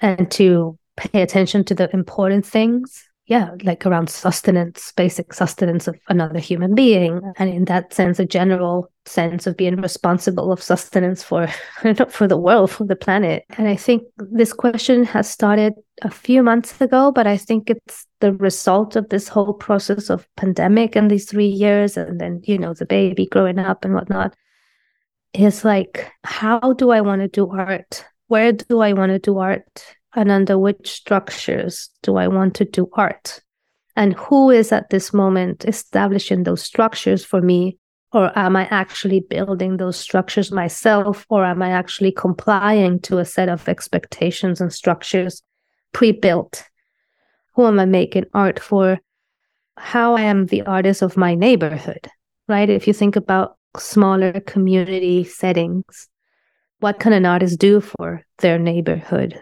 and 0.00 0.30
to 0.32 0.78
pay 0.96 1.22
attention 1.22 1.64
to 1.64 1.74
the 1.74 1.92
important 1.92 2.46
things 2.46 3.10
yeah, 3.30 3.50
like 3.62 3.86
around 3.86 4.10
sustenance, 4.10 4.92
basic 4.96 5.32
sustenance 5.32 5.86
of 5.86 5.96
another 6.08 6.40
human 6.40 6.74
being. 6.74 7.20
And 7.38 7.48
in 7.48 7.64
that 7.66 7.94
sense, 7.94 8.18
a 8.18 8.24
general 8.24 8.90
sense 9.10 9.46
of 9.46 9.56
being 9.56 9.76
responsible 9.76 10.52
of 10.52 10.62
sustenance 10.62 11.22
for 11.22 11.48
not 11.84 12.12
for 12.12 12.28
the 12.28 12.36
world, 12.36 12.70
for 12.70 12.84
the 12.84 12.96
planet. 12.96 13.44
And 13.58 13.68
I 13.68 13.76
think 13.76 14.04
this 14.16 14.52
question 14.52 15.04
has 15.04 15.28
started 15.28 15.74
a 16.02 16.10
few 16.10 16.42
months 16.42 16.80
ago, 16.80 17.12
but 17.12 17.26
I 17.26 17.36
think 17.36 17.70
it's 17.70 18.06
the 18.20 18.32
result 18.34 18.96
of 18.96 19.08
this 19.08 19.28
whole 19.28 19.54
process 19.54 20.10
of 20.10 20.26
pandemic 20.36 20.96
and 20.96 21.10
these 21.10 21.28
three 21.28 21.46
years 21.46 21.96
and 21.96 22.20
then, 22.20 22.40
you 22.44 22.58
know, 22.58 22.74
the 22.74 22.86
baby 22.86 23.26
growing 23.26 23.58
up 23.58 23.84
and 23.84 23.94
whatnot. 23.94 24.34
Is 25.32 25.64
like, 25.64 26.10
how 26.24 26.72
do 26.72 26.90
I 26.90 27.00
want 27.02 27.20
to 27.20 27.28
do 27.28 27.48
art? 27.50 28.04
Where 28.26 28.52
do 28.52 28.80
I 28.80 28.92
want 28.94 29.12
to 29.12 29.18
do 29.20 29.38
art? 29.38 29.96
and 30.14 30.30
under 30.30 30.58
which 30.58 30.90
structures 30.90 31.90
do 32.02 32.16
I 32.16 32.28
want 32.28 32.54
to 32.56 32.64
do 32.64 32.88
art? 32.94 33.40
And 33.96 34.14
who 34.14 34.50
is 34.50 34.72
at 34.72 34.90
this 34.90 35.12
moment 35.12 35.64
establishing 35.64 36.42
those 36.42 36.62
structures 36.62 37.24
for 37.24 37.40
me? 37.40 37.78
Or 38.12 38.36
am 38.36 38.56
I 38.56 38.66
actually 38.70 39.20
building 39.20 39.76
those 39.76 39.96
structures 39.96 40.50
myself? 40.50 41.24
Or 41.28 41.44
am 41.44 41.62
I 41.62 41.70
actually 41.70 42.12
complying 42.12 42.98
to 43.00 43.18
a 43.18 43.24
set 43.24 43.48
of 43.48 43.68
expectations 43.68 44.60
and 44.60 44.72
structures 44.72 45.42
pre 45.92 46.12
built? 46.12 46.64
Who 47.54 47.66
am 47.66 47.78
I 47.78 47.84
making 47.84 48.24
art 48.34 48.58
for? 48.58 48.98
How 49.76 50.16
I 50.16 50.22
am 50.22 50.46
the 50.46 50.62
artist 50.62 51.02
of 51.02 51.16
my 51.16 51.34
neighborhood, 51.34 52.08
right? 52.48 52.68
If 52.68 52.86
you 52.86 52.92
think 52.92 53.16
about 53.16 53.56
smaller 53.76 54.40
community 54.40 55.24
settings, 55.24 56.08
what 56.80 56.98
can 56.98 57.12
an 57.12 57.26
artist 57.26 57.60
do 57.60 57.80
for 57.80 58.24
their 58.38 58.58
neighborhood? 58.58 59.40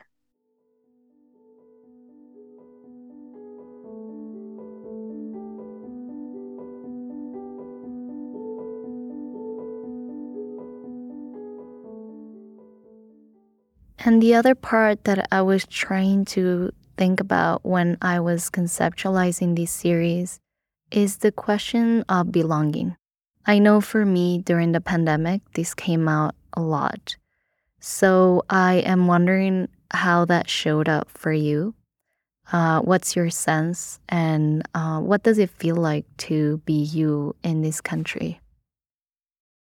And 14.08 14.22
the 14.22 14.36
other 14.36 14.54
part 14.54 15.04
that 15.04 15.28
I 15.30 15.42
was 15.42 15.66
trying 15.66 16.24
to 16.32 16.72
think 16.96 17.20
about 17.20 17.62
when 17.62 17.98
I 18.00 18.20
was 18.20 18.48
conceptualizing 18.48 19.54
this 19.54 19.70
series 19.70 20.40
is 20.90 21.18
the 21.18 21.30
question 21.30 22.06
of 22.08 22.32
belonging. 22.32 22.96
I 23.44 23.58
know 23.58 23.82
for 23.82 24.06
me 24.06 24.38
during 24.38 24.72
the 24.72 24.80
pandemic, 24.80 25.42
this 25.52 25.74
came 25.74 26.08
out 26.08 26.34
a 26.54 26.62
lot. 26.62 27.16
So 27.80 28.44
I 28.48 28.76
am 28.76 29.08
wondering 29.08 29.68
how 29.90 30.24
that 30.24 30.48
showed 30.48 30.88
up 30.88 31.10
for 31.10 31.34
you. 31.34 31.74
Uh, 32.50 32.80
what's 32.80 33.14
your 33.14 33.28
sense, 33.28 34.00
and 34.08 34.66
uh, 34.74 35.00
what 35.00 35.22
does 35.22 35.36
it 35.36 35.50
feel 35.50 35.76
like 35.76 36.06
to 36.28 36.62
be 36.64 36.80
you 36.82 37.36
in 37.42 37.60
this 37.60 37.82
country? 37.82 38.40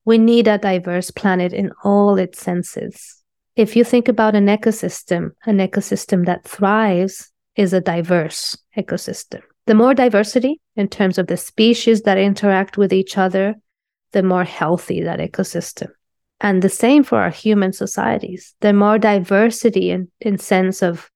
We 0.05 0.19
need 0.19 0.47
a 0.47 0.57
diverse 0.57 1.11
planet 1.11 1.53
in 1.53 1.73
all 1.83 2.17
its 2.17 2.39
senses 2.39 3.20
if 3.57 3.77
you 3.77 3.85
think 3.85 4.09
about 4.09 4.35
an 4.35 4.47
ecosystem, 4.47 5.31
an 5.45 5.59
ecosystem 5.59 6.27
that 6.27 6.45
thrives 6.45 7.31
is 7.57 7.73
a 7.73 7.81
diverse 7.81 8.57
ecosystem. 8.77 9.41
The 9.67 9.75
more 9.75 9.95
diversity 9.95 10.61
in 10.77 10.89
terms 10.89 11.19
of 11.19 11.27
the 11.27 11.37
species 11.37 12.03
that 12.03 12.19
interact 12.19 12.79
with 12.79 12.93
each 12.93 13.19
other, 13.19 13.55
the 14.13 14.23
more 14.23 14.45
healthy 14.45 15.03
that 15.03 15.21
ecosystem. 15.21 15.89
And 16.41 16.63
the 16.63 16.69
same 16.69 17.05
for 17.05 17.19
our 17.19 17.31
human 17.31 17.73
societies. 17.73 18.55
The 18.61 18.73
more 18.73 18.99
diversity 18.99 19.91
in, 19.91 20.09
in 20.21 20.39
sense 20.39 20.83
of 20.83 21.11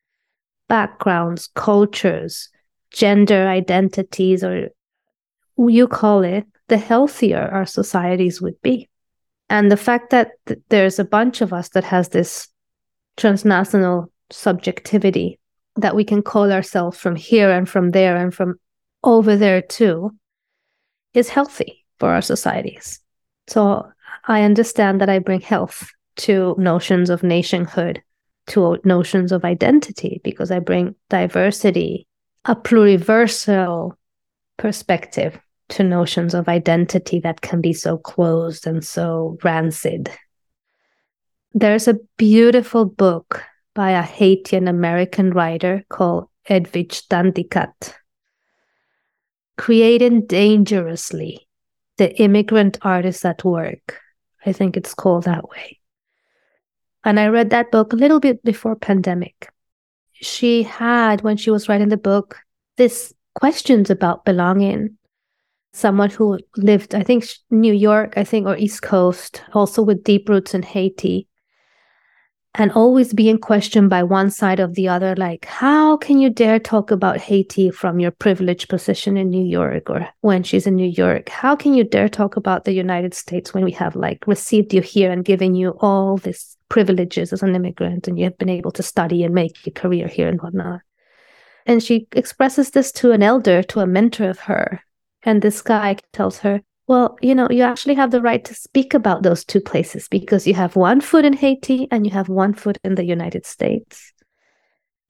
backgrounds, 0.69 1.49
cultures, 1.55 2.51
gender 2.91 3.49
identities, 3.49 4.45
or 4.45 4.69
you 5.57 5.89
call 5.89 6.23
it, 6.23 6.45
the 6.69 6.77
healthier 6.77 7.49
our 7.53 7.67
societies 7.67 8.41
would 8.41 8.61
be 8.63 8.89
and 9.55 9.71
the 9.71 9.77
fact 9.77 10.11
that 10.11 10.33
th- 10.47 10.59
there's 10.69 10.99
a 10.99 11.05
bunch 11.05 11.41
of 11.41 11.53
us 11.53 11.69
that 11.71 11.85
has 11.85 12.09
this 12.09 12.49
transnational 13.17 14.11
subjectivity 14.31 15.39
that 15.77 15.95
we 15.95 16.03
can 16.03 16.23
call 16.23 16.51
ourselves 16.51 16.99
from 16.99 17.15
here 17.15 17.53
and 17.53 17.69
from 17.69 17.93
there 17.93 18.17
and 18.17 18.35
from 18.35 18.57
over 19.05 19.37
there 19.37 19.63
too 19.63 20.11
is 21.13 21.29
healthy 21.29 21.85
for 22.01 22.09
our 22.11 22.23
societies. 22.23 22.99
So 23.47 23.87
i 24.27 24.43
understand 24.43 25.01
that 25.01 25.11
i 25.11 25.19
bring 25.19 25.41
health 25.41 25.89
to 26.17 26.57
notions 26.59 27.11
of 27.11 27.23
nationhood 27.23 28.03
to 28.47 28.79
notions 28.83 29.31
of 29.33 29.45
identity 29.45 30.21
because 30.25 30.51
i 30.51 30.59
bring 30.59 30.95
diversity 31.11 32.09
a 32.45 32.57
pluriversal 32.57 33.93
perspective 34.57 35.39
to 35.71 35.83
notions 35.83 36.35
of 36.35 36.49
identity 36.49 37.21
that 37.21 37.41
can 37.41 37.61
be 37.61 37.73
so 37.73 37.97
closed 37.97 38.67
and 38.67 38.85
so 38.85 39.39
rancid. 39.43 40.11
There's 41.53 41.89
a 41.89 41.99
beautiful 42.17 42.85
book 42.85 43.43
by 43.75 43.93
a 43.93 44.03
Haitian 44.03 44.69
American 44.69 45.31
writer 45.31 45.85
called 45.89 46.29
Edwidge 46.49 47.09
Danticat, 47.09 47.95
Creating 49.57 50.27
Dangerously 50.27 51.49
The 51.97 52.15
Immigrant 52.21 52.79
Artist 52.83 53.25
at 53.25 53.45
Work. 53.45 54.01
I 54.45 54.53
think 54.53 54.77
it's 54.77 54.95
called 54.95 55.25
that 55.25 55.49
way. 55.49 55.81
And 57.05 57.21
I 57.21 57.29
read 57.29 57.51
that 57.51 57.71
book 57.71 57.93
a 57.93 57.97
little 57.97 58.21
bit 58.21 58.43
before 58.45 58.77
pandemic. 58.77 59.49
She 60.13 60.63
had, 60.63 61.23
when 61.23 61.37
she 61.37 61.51
was 61.51 61.69
writing 61.69 61.89
the 61.89 61.97
book, 61.97 62.39
this 62.77 63.13
questions 63.35 63.91
about 63.91 64.25
belonging. 64.25 64.97
Someone 65.75 66.11
who 66.11 66.39
lived, 66.57 66.95
I 66.95 67.03
think, 67.03 67.27
New 67.51 67.73
York, 67.75 68.15
I 68.17 68.23
think, 68.23 68.47
or 68.47 68.57
East 68.57 68.83
Coast, 68.83 69.43
also 69.53 69.83
with 69.83 70.05
deep 70.05 70.29
roots 70.29 70.55
in 70.55 70.63
Haiti 70.63 71.29
and 72.55 72.71
always 72.73 73.13
being 73.13 73.39
questioned 73.39 73.91
by 73.91 74.03
one 74.03 74.31
side 74.31 74.61
of 74.61 74.75
the 74.75 74.87
other 74.87 75.15
like 75.17 75.45
how 75.47 75.97
can 75.97 76.21
you 76.21 76.31
dare 76.31 76.59
talk 76.59 76.91
about 76.91 77.19
haiti 77.19 77.71
from 77.71 77.99
your 77.99 78.13
privileged 78.13 78.69
position 78.69 79.17
in 79.17 79.29
new 79.29 79.45
york 79.45 79.91
or 79.91 80.09
when 80.21 80.43
she's 80.43 80.67
in 80.67 80.77
new 80.77 80.89
york? 80.89 81.29
How 81.29 81.57
can 81.57 81.75
you 81.75 81.85
dare 81.85 82.09
talk 82.09 82.37
about 82.37 82.65
the 82.65 82.73
united 82.73 83.15
states 83.15 83.53
when 83.53 83.65
we 83.65 83.73
have 83.73 83.97
like 83.97 84.27
received 84.27 84.73
you 84.73 84.81
here 84.81 85.11
and 85.11 85.25
given 85.25 85.55
you 85.55 85.71
all 85.81 86.17
these 86.19 86.57
privileges 86.69 87.33
as 87.33 87.43
an 87.43 87.55
immigrant 87.55 88.07
and 88.09 88.19
you 88.19 88.25
have 88.25 88.39
been 88.39 88.49
able 88.49 88.71
to 88.73 88.83
study 88.83 89.25
and 89.25 89.35
make 89.35 89.67
your 89.67 89.75
career 89.75 90.07
here 90.07 90.29
and 90.29 90.41
whatnot? 90.41 90.81
And 91.67 91.83
she 91.83 92.07
expresses 92.13 92.71
this 92.71 92.93
to 92.93 93.13
an 93.13 93.23
elder 93.23 93.63
to 93.65 93.81
a 93.81 93.87
mentor 93.87 94.29
of 94.29 94.39
her 94.41 94.81
and 95.25 95.43
this 95.43 95.63
guy 95.63 95.97
tells 96.13 96.39
her 96.39 96.61
well, 96.87 97.17
you 97.23 97.35
know, 97.35 97.49
you 97.51 97.63
actually 97.63 97.95
have 97.95 98.11
the 98.11 98.21
right 98.21 98.45
to 98.45 98.55
speak 98.55 98.93
about 98.93 99.23
those 99.23 99.45
two 99.45 99.61
places 99.61 100.07
because 100.09 100.47
you 100.47 100.53
have 100.55 100.77
one 100.77 101.01
foot 101.01 101.25
in 101.25 101.33
Haiti 101.33 101.89
and 101.91 102.07
you 102.07 102.13
have 102.13 102.29
one 102.29 102.53
foot 102.53 102.77
in 102.85 102.95
the 102.95 103.05
United 103.05 103.47
States. 103.47 104.13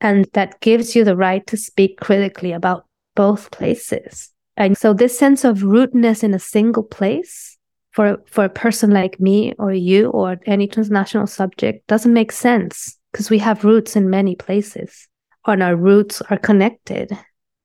And 0.00 0.26
that 0.34 0.60
gives 0.60 0.94
you 0.94 1.02
the 1.02 1.16
right 1.16 1.44
to 1.48 1.56
speak 1.56 1.98
critically 1.98 2.52
about 2.52 2.86
both 3.16 3.50
places. 3.50 4.30
And 4.56 4.78
so 4.78 4.92
this 4.92 5.18
sense 5.18 5.44
of 5.44 5.64
rootness 5.64 6.22
in 6.22 6.32
a 6.32 6.38
single 6.38 6.84
place 6.84 7.58
for 7.90 8.18
for 8.26 8.44
a 8.44 8.48
person 8.48 8.90
like 8.90 9.18
me 9.18 9.54
or 9.58 9.72
you 9.72 10.10
or 10.10 10.36
any 10.46 10.68
transnational 10.68 11.26
subject 11.26 11.86
doesn't 11.88 12.12
make 12.12 12.32
sense 12.32 12.98
because 13.10 13.30
we 13.30 13.38
have 13.38 13.64
roots 13.64 13.96
in 13.96 14.10
many 14.10 14.36
places 14.36 15.08
and 15.46 15.62
our 15.62 15.76
roots 15.76 16.20
are 16.22 16.38
connected 16.38 17.16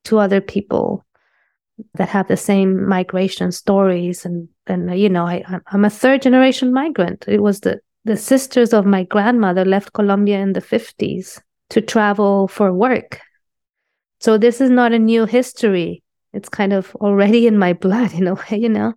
to 0.06 0.20
other 0.20 0.42
people 0.42 1.04
that 1.96 2.10
have 2.10 2.28
the 2.28 2.38
same 2.38 2.88
migration 2.88 3.52
stories 3.52 4.26
and 4.26 4.48
and 4.68 4.98
you 5.00 5.10
know 5.10 5.26
I 5.26 5.44
I'm 5.68 5.86
a 5.86 5.89
third 5.89 6.22
generation 6.22 6.74
migrant. 6.74 7.26
It 7.28 7.42
was 7.42 7.62
the 7.62 7.80
the 8.06 8.18
sisters 8.18 8.74
of 8.74 8.86
my 8.86 9.04
grandmother 9.04 9.65
left 9.65 9.94
Colombia 9.94 10.39
in 10.39 10.54
the 10.54 10.62
50s 10.62 11.39
to 11.70 11.82
travel 11.82 12.48
for 12.48 12.74
work. 12.74 13.20
So 14.20 14.38
this 14.38 14.62
is 14.62 14.70
not 14.70 14.94
a 14.94 15.00
new 15.00 15.26
history. 15.26 16.04
It's 16.34 16.50
kind 16.50 16.74
of 16.74 16.96
already 16.96 17.48
in 17.48 17.58
my 17.58 17.74
blood 17.74 18.13
in 18.20 18.28
a 18.28 18.36
way, 18.36 18.58
you 18.58 18.70
know. 18.70 18.94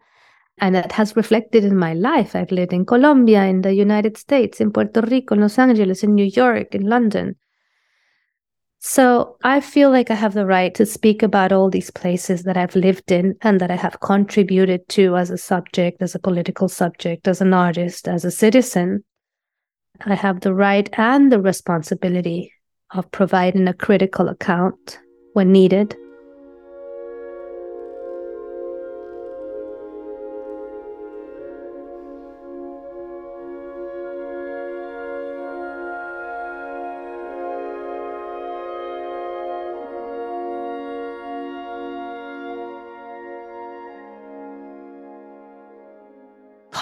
And 0.58 0.76
it 0.76 0.92
has 0.92 1.16
reflected 1.16 1.64
in 1.64 1.76
my 1.76 1.94
life. 1.94 2.36
I've 2.36 2.52
lived 2.52 2.72
in 2.72 2.86
Colombia, 2.86 3.44
in 3.44 3.62
the 3.62 3.74
United 3.74 4.16
States, 4.16 4.60
in 4.60 4.70
Puerto 4.70 5.00
Rico, 5.00 5.34
Los 5.34 5.58
Angeles, 5.58 6.02
in 6.02 6.14
New 6.14 6.26
York, 6.26 6.74
in 6.74 6.88
London. 6.88 7.36
So 8.84 9.36
I 9.44 9.60
feel 9.60 9.90
like 9.90 10.10
I 10.10 10.14
have 10.14 10.34
the 10.34 10.44
right 10.44 10.74
to 10.74 10.84
speak 10.84 11.22
about 11.22 11.52
all 11.52 11.70
these 11.70 11.92
places 11.92 12.42
that 12.42 12.56
I've 12.56 12.74
lived 12.74 13.12
in 13.12 13.36
and 13.40 13.60
that 13.60 13.70
I 13.70 13.76
have 13.76 14.00
contributed 14.00 14.88
to 14.88 15.16
as 15.16 15.30
a 15.30 15.38
subject, 15.38 16.02
as 16.02 16.16
a 16.16 16.18
political 16.18 16.68
subject, 16.68 17.28
as 17.28 17.40
an 17.40 17.54
artist, 17.54 18.08
as 18.08 18.24
a 18.24 18.30
citizen. 18.32 19.04
I 20.04 20.16
have 20.16 20.40
the 20.40 20.52
right 20.52 20.90
and 20.98 21.30
the 21.30 21.40
responsibility 21.40 22.52
of 22.90 23.08
providing 23.12 23.68
a 23.68 23.72
critical 23.72 24.28
account 24.28 24.98
when 25.34 25.52
needed 25.52 25.94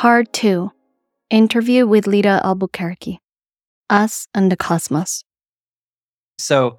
Part 0.01 0.33
2 0.33 0.73
Interview 1.29 1.87
with 1.87 2.07
Lita 2.07 2.41
Albuquerque 2.43 3.21
Us 3.91 4.29
and 4.35 4.51
the 4.51 4.57
Cosmos. 4.57 5.25
So 6.39 6.79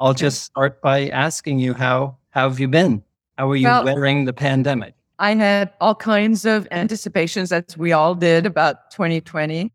I'll 0.00 0.14
just 0.14 0.42
start 0.42 0.82
by 0.82 1.08
asking 1.10 1.60
you 1.60 1.74
how, 1.74 2.16
how 2.30 2.48
have 2.48 2.58
you 2.58 2.66
been? 2.66 3.04
How 3.38 3.48
are 3.52 3.54
you 3.54 3.68
well, 3.68 3.84
weathering 3.84 4.24
the 4.24 4.32
pandemic? 4.32 4.94
I 5.20 5.36
had 5.36 5.74
all 5.80 5.94
kinds 5.94 6.44
of 6.44 6.66
anticipations, 6.72 7.52
as 7.52 7.78
we 7.78 7.92
all 7.92 8.16
did 8.16 8.46
about 8.46 8.90
2020. 8.90 9.72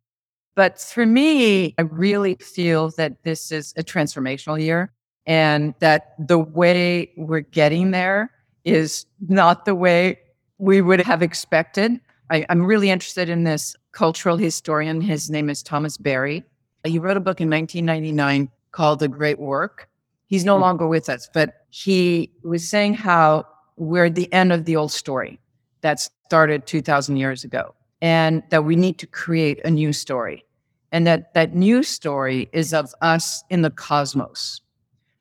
But 0.56 0.78
for 0.78 1.06
me, 1.06 1.74
I 1.78 1.84
really 1.84 2.36
feel 2.42 2.90
that 2.98 3.24
this 3.24 3.54
is 3.54 3.74
a 3.78 3.84
transformational 3.84 4.62
year 4.62 4.92
and 5.26 5.76
that 5.80 6.16
the 6.20 6.40
way 6.40 7.14
we're 7.16 7.40
getting 7.40 7.92
there 7.92 8.32
is 8.66 9.06
not 9.30 9.64
the 9.64 9.76
way 9.76 10.20
we 10.58 10.82
would 10.82 11.00
have 11.00 11.22
expected. 11.22 12.02
I, 12.32 12.46
am 12.48 12.66
really 12.66 12.90
interested 12.90 13.28
in 13.28 13.44
this 13.44 13.76
cultural 13.92 14.38
historian. 14.38 15.02
His 15.02 15.30
name 15.30 15.50
is 15.50 15.62
Thomas 15.62 15.98
Berry. 15.98 16.44
He 16.86 16.98
wrote 16.98 17.18
a 17.18 17.20
book 17.20 17.42
in 17.42 17.50
1999 17.50 18.50
called 18.72 19.00
The 19.00 19.10
Great 19.10 19.38
Work. 19.38 19.90
He's 20.28 20.46
no 20.46 20.56
hmm. 20.56 20.62
longer 20.62 20.88
with 20.88 21.10
us, 21.10 21.30
but 21.34 21.66
he 21.70 22.32
was 22.44 22.68
saying 22.68 22.94
how 22.94 23.46
we're 23.76 24.06
at 24.06 24.16
the 24.16 24.32
end 24.32 24.54
of 24.54 24.64
the 24.64 24.78
old 24.78 24.94
story 24.94 25.40
that 25.82 26.00
started 26.00 26.66
2000 26.66 27.18
years 27.18 27.44
ago 27.44 27.76
and 28.02 28.44
that 28.50 28.64
we 28.64 28.78
need 28.78 28.98
to 29.00 29.08
create 29.08 29.60
a 29.66 29.70
new 29.70 29.92
story. 29.92 30.46
And 30.94 31.06
that 31.08 31.34
that 31.34 31.54
new 31.54 31.84
story 31.84 32.50
is 32.54 32.74
of 32.74 32.94
us 33.02 33.44
in 33.50 33.62
the 33.62 33.70
cosmos, 33.70 34.62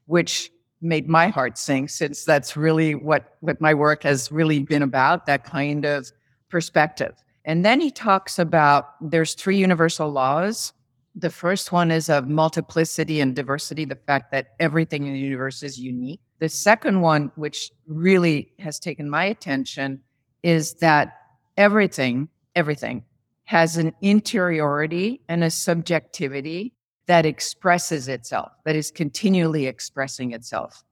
which 0.06 0.50
made 0.80 1.08
my 1.08 1.28
heart 1.28 1.58
sing 1.58 1.88
since 1.88 2.24
that's 2.24 2.56
really 2.56 2.94
what, 2.94 3.36
what 3.40 3.60
my 3.60 3.74
work 3.74 4.02
has 4.04 4.32
really 4.32 4.60
been 4.60 4.82
about, 4.82 5.26
that 5.26 5.44
kind 5.44 5.84
of 5.84 6.10
perspective. 6.50 7.14
And 7.44 7.64
then 7.64 7.80
he 7.80 7.90
talks 7.90 8.38
about 8.38 8.94
there's 9.00 9.34
three 9.34 9.56
universal 9.56 10.10
laws. 10.10 10.72
The 11.14 11.30
first 11.30 11.72
one 11.72 11.90
is 11.90 12.08
of 12.08 12.28
multiplicity 12.28 13.20
and 13.20 13.34
diversity, 13.34 13.84
the 13.84 13.96
fact 13.96 14.30
that 14.32 14.48
everything 14.60 15.06
in 15.06 15.14
the 15.14 15.18
universe 15.18 15.62
is 15.62 15.78
unique. 15.78 16.20
The 16.38 16.48
second 16.48 17.00
one, 17.00 17.32
which 17.36 17.70
really 17.86 18.52
has 18.58 18.78
taken 18.78 19.08
my 19.08 19.24
attention, 19.24 20.00
is 20.42 20.74
that 20.74 21.16
everything, 21.56 22.28
everything 22.54 23.04
has 23.44 23.76
an 23.76 23.92
interiority 24.00 25.20
and 25.28 25.42
a 25.42 25.50
subjectivity 25.50 26.72
that 27.06 27.26
expresses 27.26 28.06
itself, 28.06 28.52
that 28.64 28.76
is 28.76 28.92
continually 28.92 29.66
expressing 29.66 30.32
itself. 30.32 30.84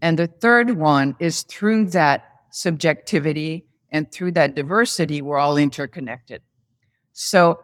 And 0.00 0.18
the 0.18 0.26
third 0.26 0.70
one 0.78 1.14
is 1.20 1.42
through 1.42 1.86
that 1.90 2.24
subjectivity 2.50 3.67
and 3.90 4.10
through 4.10 4.32
that 4.32 4.54
diversity, 4.54 5.22
we're 5.22 5.38
all 5.38 5.56
interconnected. 5.56 6.42
So 7.12 7.60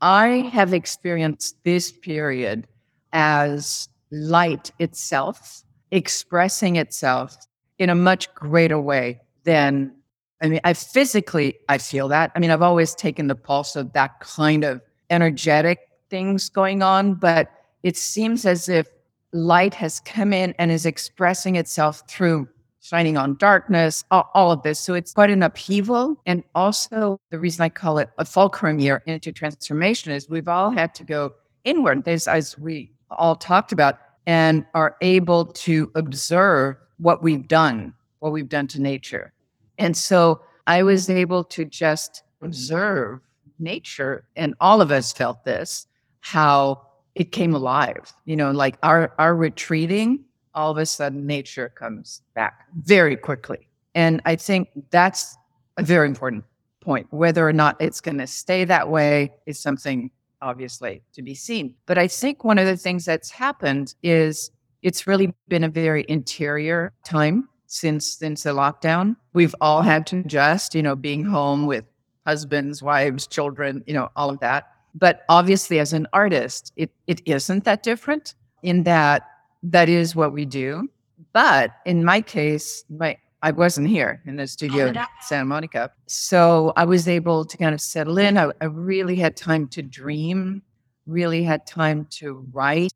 I 0.00 0.50
have 0.52 0.74
experienced 0.74 1.56
this 1.64 1.92
period 1.92 2.66
as 3.12 3.88
light 4.10 4.70
itself 4.78 5.62
expressing 5.90 6.76
itself 6.76 7.36
in 7.78 7.90
a 7.90 7.94
much 7.94 8.32
greater 8.34 8.80
way 8.80 9.20
than 9.44 9.94
I 10.40 10.48
mean, 10.48 10.60
I 10.62 10.72
physically 10.72 11.58
I 11.68 11.78
feel 11.78 12.08
that. 12.08 12.30
I 12.36 12.38
mean, 12.38 12.50
I've 12.50 12.62
always 12.62 12.94
taken 12.94 13.26
the 13.26 13.34
pulse 13.34 13.74
of 13.74 13.92
that 13.94 14.20
kind 14.20 14.62
of 14.62 14.80
energetic 15.10 15.80
things 16.10 16.48
going 16.48 16.82
on, 16.82 17.14
but 17.14 17.50
it 17.82 17.96
seems 17.96 18.46
as 18.46 18.68
if 18.68 18.86
light 19.32 19.74
has 19.74 20.00
come 20.00 20.32
in 20.32 20.54
and 20.58 20.70
is 20.70 20.86
expressing 20.86 21.56
itself 21.56 22.02
through 22.08 22.48
shining 22.80 23.16
on 23.16 23.36
darkness, 23.36 24.04
all, 24.10 24.30
all, 24.34 24.52
of 24.52 24.62
this. 24.62 24.78
So 24.78 24.94
it's 24.94 25.12
quite 25.12 25.30
an 25.30 25.42
upheaval. 25.42 26.16
And 26.26 26.44
also, 26.54 27.20
the 27.30 27.38
reason 27.38 27.62
I 27.62 27.68
call 27.68 27.98
it 27.98 28.10
a 28.18 28.24
fulcrum 28.24 28.78
year 28.78 29.02
into 29.06 29.32
transformation 29.32 30.12
is 30.12 30.28
we've 30.28 30.48
all 30.48 30.70
had 30.70 30.94
to 30.96 31.04
go 31.04 31.32
inward, 31.64 32.06
as, 32.06 32.28
as 32.28 32.58
we 32.58 32.92
all 33.10 33.36
talked 33.36 33.72
about, 33.72 33.98
and 34.26 34.64
are 34.74 34.96
able 35.00 35.46
to 35.46 35.90
observe 35.94 36.76
what 36.98 37.22
we've 37.22 37.48
done, 37.48 37.94
what 38.20 38.32
we've 38.32 38.48
done 38.48 38.66
to 38.68 38.80
nature. 38.80 39.32
And 39.78 39.96
so 39.96 40.42
I 40.66 40.82
was 40.82 41.08
able 41.08 41.44
to 41.44 41.64
just 41.64 42.22
observe 42.42 43.20
nature, 43.58 44.24
and 44.36 44.54
all 44.60 44.80
of 44.80 44.90
us 44.90 45.12
felt 45.12 45.44
this, 45.44 45.86
how 46.20 46.86
it 47.14 47.32
came 47.32 47.54
alive. 47.54 48.12
You 48.24 48.36
know, 48.36 48.50
like 48.50 48.76
our, 48.82 49.12
our 49.18 49.34
retreating 49.34 50.24
all 50.58 50.72
of 50.72 50.76
a 50.76 50.84
sudden 50.84 51.24
nature 51.24 51.68
comes 51.68 52.22
back 52.34 52.66
very 52.82 53.16
quickly. 53.16 53.68
And 53.94 54.20
I 54.24 54.34
think 54.34 54.68
that's 54.90 55.36
a 55.76 55.84
very 55.84 56.08
important 56.08 56.44
point. 56.80 57.06
Whether 57.10 57.48
or 57.48 57.52
not 57.52 57.76
it's 57.78 58.00
going 58.00 58.18
to 58.18 58.26
stay 58.26 58.64
that 58.64 58.90
way 58.90 59.32
is 59.46 59.60
something 59.60 60.10
obviously 60.42 61.00
to 61.12 61.22
be 61.22 61.34
seen. 61.34 61.76
But 61.86 61.96
I 61.96 62.08
think 62.08 62.42
one 62.42 62.58
of 62.58 62.66
the 62.66 62.76
things 62.76 63.04
that's 63.04 63.30
happened 63.30 63.94
is 64.02 64.50
it's 64.82 65.06
really 65.06 65.32
been 65.46 65.62
a 65.62 65.68
very 65.68 66.04
interior 66.08 66.92
time 67.04 67.48
since 67.66 68.18
since 68.18 68.42
the 68.42 68.50
lockdown. 68.50 69.14
We've 69.34 69.54
all 69.60 69.82
had 69.82 70.08
to 70.08 70.18
adjust, 70.18 70.74
you 70.74 70.82
know, 70.82 70.96
being 70.96 71.24
home 71.24 71.66
with 71.66 71.84
husbands, 72.26 72.82
wives, 72.82 73.28
children, 73.28 73.84
you 73.86 73.94
know, 73.94 74.08
all 74.16 74.28
of 74.28 74.40
that. 74.40 74.72
But 74.92 75.22
obviously 75.28 75.78
as 75.78 75.92
an 75.92 76.08
artist, 76.12 76.72
it 76.74 76.90
it 77.06 77.22
isn't 77.26 77.62
that 77.62 77.84
different 77.84 78.34
in 78.64 78.82
that 78.82 79.22
that 79.70 79.88
is 79.88 80.14
what 80.16 80.32
we 80.32 80.44
do. 80.44 80.88
But 81.32 81.70
in 81.84 82.04
my 82.04 82.20
case, 82.20 82.84
my 82.88 83.16
I 83.40 83.52
wasn't 83.52 83.88
here 83.88 84.20
in 84.26 84.36
the 84.36 84.48
studio 84.48 84.86
oh, 84.86 84.88
in 84.88 84.98
Santa 85.20 85.44
Monica. 85.44 85.92
So 86.06 86.72
I 86.76 86.84
was 86.84 87.06
able 87.06 87.44
to 87.44 87.56
kind 87.56 87.72
of 87.72 87.80
settle 87.80 88.18
in. 88.18 88.36
I, 88.36 88.50
I 88.60 88.64
really 88.64 89.14
had 89.14 89.36
time 89.36 89.68
to 89.68 89.82
dream, 89.82 90.60
really 91.06 91.44
had 91.44 91.64
time 91.64 92.06
to 92.18 92.44
write. 92.52 92.90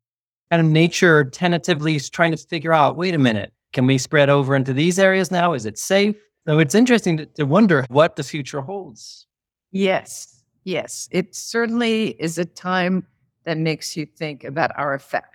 Kind 0.51 0.65
of 0.65 0.71
nature 0.71 1.23
tentatively 1.23 1.95
is 1.95 2.09
trying 2.09 2.31
to 2.31 2.37
figure 2.37 2.73
out 2.73 2.97
wait 2.97 3.15
a 3.15 3.17
minute, 3.17 3.53
can 3.71 3.87
we 3.87 3.97
spread 3.97 4.29
over 4.29 4.55
into 4.55 4.73
these 4.73 4.99
areas 4.99 5.31
now? 5.31 5.53
Is 5.53 5.65
it 5.65 5.77
safe? 5.77 6.15
So 6.45 6.59
it's 6.59 6.75
interesting 6.75 7.17
to, 7.17 7.25
to 7.25 7.43
wonder 7.43 7.85
what 7.87 8.17
the 8.17 8.23
future 8.23 8.59
holds. 8.59 9.27
Yes, 9.71 10.43
yes. 10.65 11.07
It 11.11 11.33
certainly 11.33 12.09
is 12.19 12.37
a 12.37 12.45
time 12.45 13.07
that 13.45 13.57
makes 13.57 13.95
you 13.95 14.05
think 14.05 14.43
about 14.43 14.71
our 14.77 14.93
effect, 14.93 15.32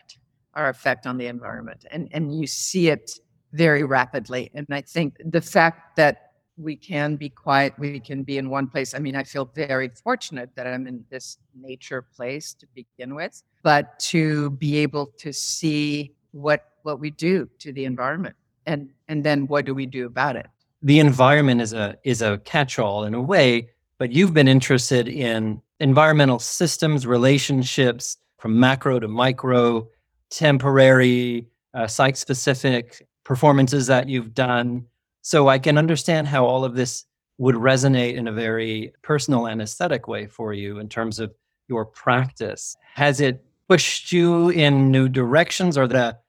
our 0.59 0.69
effect 0.69 1.07
on 1.07 1.17
the 1.17 1.27
environment. 1.27 1.87
And, 1.91 2.09
and 2.13 2.39
you 2.39 2.47
see 2.47 2.89
it 2.89 3.13
very 3.53 3.85
rapidly. 3.85 4.51
And 4.55 4.67
I 4.71 4.83
think 4.83 5.17
the 5.25 5.41
fact 5.41 5.97
that 5.97 6.33
we 6.57 6.75
can 6.75 7.17
be 7.17 7.29
quiet, 7.29 7.73
we 7.79 8.01
can 8.01 8.25
be 8.25 8.37
in 8.37 8.51
one 8.51 8.67
place. 8.67 8.93
I 8.93 8.99
mean, 8.99 9.15
I 9.15 9.23
feel 9.23 9.45
very 9.55 9.89
fortunate 9.89 10.51
that 10.57 10.67
I'm 10.67 10.87
in 10.89 11.05
this 11.09 11.39
nature 11.55 12.03
place 12.03 12.53
to 12.55 12.67
begin 12.75 13.15
with, 13.15 13.43
but 13.63 13.99
to 14.01 14.51
be 14.51 14.79
able 14.79 15.07
to 15.19 15.33
see 15.33 16.15
what 16.33 16.65
what 16.83 17.01
we 17.01 17.11
do 17.11 17.49
to 17.59 17.73
the 17.73 17.85
environment 17.85 18.37
and 18.67 18.91
and 19.09 19.25
then 19.25 19.47
what 19.47 19.65
do 19.65 19.75
we 19.75 19.87
do 19.87 20.07
about 20.07 20.37
it? 20.37 20.47
The 20.83 21.01
environment 21.01 21.61
is 21.61 21.73
a 21.73 21.97
is 22.05 22.23
a 22.23 22.39
catch-all 22.39 23.05
in 23.05 23.15
a 23.15 23.21
way, 23.21 23.71
but 23.99 24.13
you've 24.13 24.35
been 24.35 24.49
interested 24.49 25.09
in 25.09 25.63
environmental 25.81 26.39
systems, 26.39 27.07
relationships 27.07 28.17
from 28.39 28.59
macro 28.59 29.01
to 29.01 29.09
micro, 29.09 29.89
temporary, 30.31 31.47
uh, 31.75 31.87
site-specific 31.87 33.07
performances 33.25 33.87
that 33.87 34.09
you've 34.09 34.35
done. 34.35 34.87
So 35.23 35.49
I 35.49 35.59
can 35.59 35.77
understand 35.77 36.29
how 36.29 36.47
all 36.47 36.65
of 36.65 36.75
this 36.75 37.05
would 37.39 37.55
resonate 37.55 38.17
in 38.17 38.27
a 38.27 38.33
very 38.33 38.93
personal 39.03 39.47
and 39.47 39.63
aesthetic 39.63 40.09
way 40.09 40.27
for 40.27 40.53
you 40.53 40.79
in 40.79 40.89
terms 40.89 41.19
of 41.21 41.33
your 41.69 41.85
practice. 41.85 42.77
Has 42.95 43.21
it 43.21 43.45
pushed 43.69 44.13
you 44.13 44.49
in 44.49 44.91
new 44.91 45.09
directions 45.09 45.77
or 45.77 45.87
that 45.89 46.23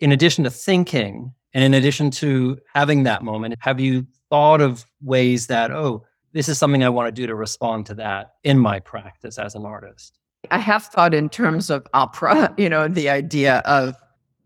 in 0.00 0.12
addition 0.12 0.44
to 0.44 0.50
thinking 0.50 1.32
and 1.54 1.64
in 1.64 1.74
addition 1.74 2.10
to 2.10 2.58
having 2.74 3.04
that 3.04 3.22
moment, 3.22 3.54
have 3.60 3.80
you 3.80 4.06
thought 4.28 4.60
of 4.60 4.84
ways 5.00 5.46
that, 5.46 5.70
oh, 5.70 6.04
this 6.32 6.48
is 6.48 6.58
something 6.58 6.84
I 6.84 6.88
want 6.88 7.06
to 7.06 7.12
do 7.12 7.26
to 7.26 7.34
respond 7.34 7.86
to 7.86 7.94
that 7.94 8.34
in 8.42 8.58
my 8.58 8.80
practice 8.80 9.38
as 9.38 9.54
an 9.54 9.64
artist? 9.64 10.18
I 10.50 10.58
have 10.58 10.84
thought 10.86 11.14
in 11.14 11.28
terms 11.28 11.70
of 11.70 11.86
opera, 11.94 12.54
you 12.58 12.68
know, 12.68 12.88
the 12.88 13.08
idea 13.08 13.58
of 13.64 13.96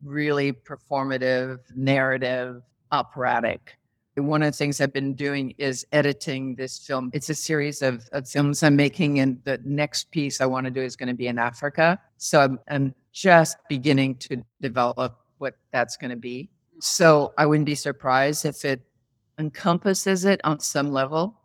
really 0.02 0.52
performative, 0.52 1.58
narrative, 1.74 2.62
operatic. 2.92 3.76
One 4.16 4.42
of 4.42 4.52
the 4.52 4.56
things 4.56 4.80
I've 4.80 4.92
been 4.92 5.14
doing 5.14 5.54
is 5.58 5.87
editing 5.92 6.56
this 6.56 6.78
film. 6.78 7.11
It's 7.12 7.30
a 7.30 7.34
series 7.34 7.82
of, 7.82 8.08
of 8.12 8.28
films 8.28 8.62
I'm 8.64 8.74
making, 8.74 9.20
and 9.20 9.40
the 9.44 9.61
next 9.64 10.11
piece 10.11 10.40
I 10.40 10.46
want 10.46 10.64
to 10.64 10.72
do 10.72 10.80
is 10.80 10.96
going 10.96 11.08
to 11.08 11.14
be 11.14 11.28
in 11.28 11.38
Africa. 11.38 12.00
So 12.16 12.40
I'm, 12.40 12.58
I'm 12.68 12.94
just 13.12 13.56
beginning 13.68 14.16
to 14.16 14.42
develop 14.61 15.20
what 15.38 15.54
that's 15.72 15.96
going 15.96 16.11
to 16.11 16.16
be. 16.16 16.50
So 16.80 17.32
I 17.38 17.46
wouldn't 17.46 17.66
be 17.66 17.76
surprised 17.76 18.44
if 18.44 18.64
it 18.64 18.80
encompasses 19.38 20.24
it 20.24 20.40
on 20.42 20.58
some 20.58 20.90
level. 20.92 21.37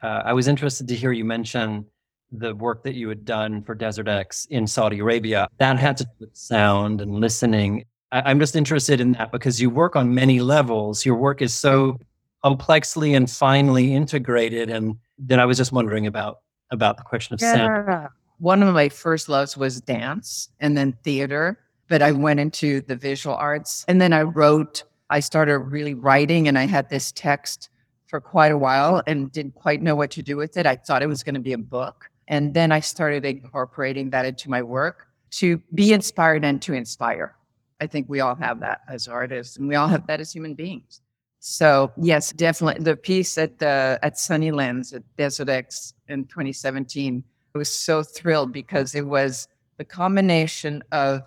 Uh, 0.00 0.22
I 0.24 0.32
was 0.32 0.46
interested 0.46 0.86
to 0.88 0.94
hear 0.94 1.10
you 1.10 1.24
mention 1.24 1.84
the 2.32 2.54
work 2.54 2.82
that 2.84 2.94
you 2.94 3.08
had 3.08 3.24
done 3.24 3.62
for 3.62 3.74
Desert 3.74 4.08
X 4.08 4.46
in 4.50 4.66
Saudi 4.66 4.98
Arabia, 4.98 5.48
that 5.58 5.78
had 5.78 5.96
to 5.98 6.04
do 6.04 6.10
with 6.20 6.36
sound 6.36 7.00
and 7.00 7.20
listening. 7.20 7.84
I, 8.12 8.30
am 8.30 8.38
just 8.38 8.56
interested 8.56 9.00
in 9.00 9.12
that 9.12 9.32
because 9.32 9.60
you 9.60 9.70
work 9.70 9.96
on 9.96 10.14
many 10.14 10.40
levels. 10.40 11.04
Your 11.04 11.16
work 11.16 11.42
is 11.42 11.54
so 11.54 11.98
complexly 12.42 13.14
and 13.14 13.30
finely 13.30 13.94
integrated. 13.94 14.70
And 14.70 14.96
then 15.18 15.40
I 15.40 15.44
was 15.44 15.56
just 15.56 15.72
wondering 15.72 16.06
about 16.06 16.40
about 16.70 16.96
the 16.96 17.02
question 17.02 17.34
of 17.34 17.40
yeah. 17.40 17.54
sound. 17.54 18.08
One 18.38 18.62
of 18.62 18.72
my 18.72 18.88
first 18.88 19.28
loves 19.28 19.56
was 19.56 19.80
dance 19.80 20.48
and 20.60 20.76
then 20.76 20.96
theater, 21.02 21.58
but 21.88 22.02
I 22.02 22.12
went 22.12 22.40
into 22.40 22.82
the 22.82 22.94
visual 22.94 23.34
arts 23.34 23.84
and 23.88 24.00
then 24.00 24.12
I 24.12 24.22
wrote, 24.22 24.84
I 25.10 25.20
started 25.20 25.58
really 25.58 25.94
writing 25.94 26.46
and 26.46 26.58
I 26.58 26.66
had 26.66 26.88
this 26.88 27.10
text 27.12 27.70
for 28.06 28.20
quite 28.20 28.52
a 28.52 28.58
while 28.58 29.02
and 29.06 29.32
didn't 29.32 29.54
quite 29.54 29.82
know 29.82 29.96
what 29.96 30.10
to 30.12 30.22
do 30.22 30.36
with 30.36 30.56
it. 30.56 30.66
I 30.66 30.76
thought 30.76 31.02
it 31.02 31.08
was 31.08 31.22
going 31.22 31.34
to 31.34 31.40
be 31.40 31.52
a 31.52 31.58
book. 31.58 32.10
And 32.28 32.54
then 32.54 32.70
I 32.70 32.80
started 32.80 33.24
incorporating 33.24 34.10
that 34.10 34.26
into 34.26 34.50
my 34.50 34.62
work 34.62 35.08
to 35.30 35.60
be 35.74 35.92
inspired 35.92 36.44
and 36.44 36.60
to 36.62 36.74
inspire. 36.74 37.34
I 37.80 37.86
think 37.86 38.08
we 38.08 38.20
all 38.20 38.34
have 38.36 38.60
that 38.60 38.82
as 38.88 39.08
artists 39.08 39.56
and 39.56 39.66
we 39.66 39.74
all 39.74 39.88
have 39.88 40.06
that 40.06 40.20
as 40.20 40.32
human 40.32 40.54
beings. 40.54 41.00
So 41.40 41.92
yes, 41.96 42.32
definitely 42.32 42.84
the 42.84 42.96
piece 42.96 43.38
at 43.38 43.58
the 43.58 43.98
at 44.02 44.14
Sunnylands 44.14 44.94
at 44.94 45.02
Desert 45.16 45.48
X 45.48 45.94
in 46.08 46.24
2017, 46.24 47.24
I 47.54 47.58
was 47.58 47.70
so 47.70 48.02
thrilled 48.02 48.52
because 48.52 48.94
it 48.94 49.06
was 49.06 49.48
the 49.78 49.84
combination 49.84 50.82
of 50.92 51.22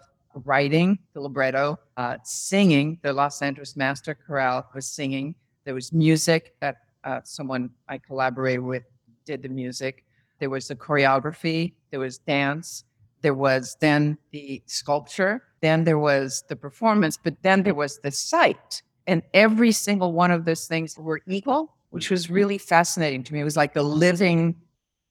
writing 0.45 0.99
the 1.13 1.21
libretto, 1.21 1.79
uh, 1.97 2.17
singing. 2.23 2.99
The 3.01 3.13
Los 3.13 3.41
Angeles 3.41 3.75
Master 3.75 4.15
Chorale 4.15 4.65
was 4.75 4.85
singing. 4.85 5.35
There 5.63 5.73
was 5.73 5.93
music 5.93 6.55
that 6.59 6.77
uh, 7.03 7.21
someone 7.23 7.69
I 7.87 7.97
collaborated 7.97 8.61
with 8.61 8.83
did 9.25 9.41
the 9.41 9.49
music 9.49 10.03
there 10.41 10.49
was 10.49 10.67
the 10.67 10.75
choreography, 10.75 11.75
there 11.91 11.99
was 11.99 12.17
dance, 12.17 12.83
there 13.21 13.35
was 13.35 13.77
then 13.79 14.17
the 14.31 14.61
sculpture, 14.65 15.43
then 15.61 15.83
there 15.83 15.99
was 15.99 16.43
the 16.49 16.55
performance, 16.55 17.17
but 17.23 17.35
then 17.43 17.61
there 17.61 17.75
was 17.75 17.99
the 17.99 18.11
site. 18.11 18.81
And 19.05 19.21
every 19.33 19.71
single 19.71 20.11
one 20.11 20.31
of 20.31 20.45
those 20.45 20.65
things 20.67 20.97
were 20.97 21.21
equal, 21.27 21.75
which 21.91 22.09
was 22.09 22.31
really 22.31 22.57
fascinating 22.57 23.23
to 23.23 23.33
me. 23.33 23.39
It 23.39 23.43
was 23.43 23.55
like 23.55 23.73
the 23.75 23.83
living 23.83 24.55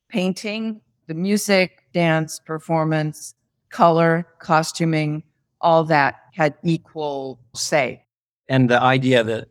painting, 0.09 0.81
the 1.07 1.15
music, 1.15 1.85
dance, 1.95 2.41
performance, 2.45 3.35
color, 3.71 4.27
costuming, 4.41 5.23
all 5.61 5.85
that 5.85 6.17
had 6.35 6.55
equal 6.65 7.39
say. 7.55 8.05
And 8.49 8.69
the 8.69 8.83
idea 8.83 9.23
that 9.23 9.49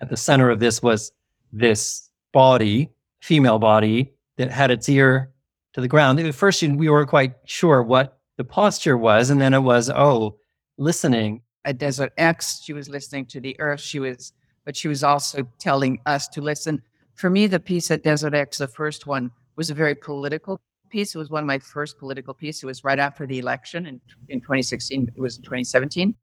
at 0.00 0.08
the 0.08 0.16
center 0.16 0.50
of 0.50 0.60
this 0.60 0.80
was 0.80 1.10
this 1.52 2.10
body, 2.32 2.90
female 3.20 3.58
body, 3.58 4.12
that 4.36 4.50
had 4.50 4.70
its 4.70 4.88
ear 4.88 5.32
to 5.72 5.80
the 5.80 5.88
ground. 5.88 6.20
At 6.20 6.34
first, 6.34 6.62
we 6.62 6.88
weren't 6.88 7.08
quite 7.08 7.34
sure 7.44 7.82
what 7.82 8.18
the 8.36 8.44
posture 8.44 8.96
was. 8.96 9.30
And 9.30 9.40
then 9.40 9.54
it 9.54 9.60
was, 9.60 9.90
oh, 9.90 10.38
listening. 10.78 11.42
At 11.64 11.78
Desert 11.78 12.12
X, 12.16 12.62
she 12.62 12.72
was 12.72 12.88
listening 12.88 13.26
to 13.26 13.40
the 13.40 13.58
earth. 13.60 13.80
She 13.80 13.98
was, 13.98 14.32
but 14.64 14.76
she 14.76 14.88
was 14.88 15.02
also 15.02 15.48
telling 15.58 16.00
us 16.06 16.28
to 16.28 16.40
listen. 16.40 16.82
For 17.14 17.30
me, 17.30 17.46
the 17.46 17.60
piece 17.60 17.90
at 17.90 18.02
Desert 18.02 18.34
X, 18.34 18.58
the 18.58 18.68
first 18.68 19.06
one, 19.06 19.30
was 19.56 19.70
a 19.70 19.74
very 19.74 19.94
political 19.94 20.60
piece. 20.90 21.14
It 21.14 21.18
was 21.18 21.30
one 21.30 21.42
of 21.42 21.46
my 21.46 21.58
first 21.58 21.98
political 21.98 22.34
pieces. 22.34 22.62
It 22.62 22.66
was 22.66 22.84
right 22.84 22.98
after 22.98 23.26
the 23.26 23.38
election 23.38 23.86
in, 23.86 24.00
in 24.28 24.40
2016. 24.40 25.10
It 25.14 25.20
was 25.20 25.38
in 25.38 25.42
2017. 25.42 26.14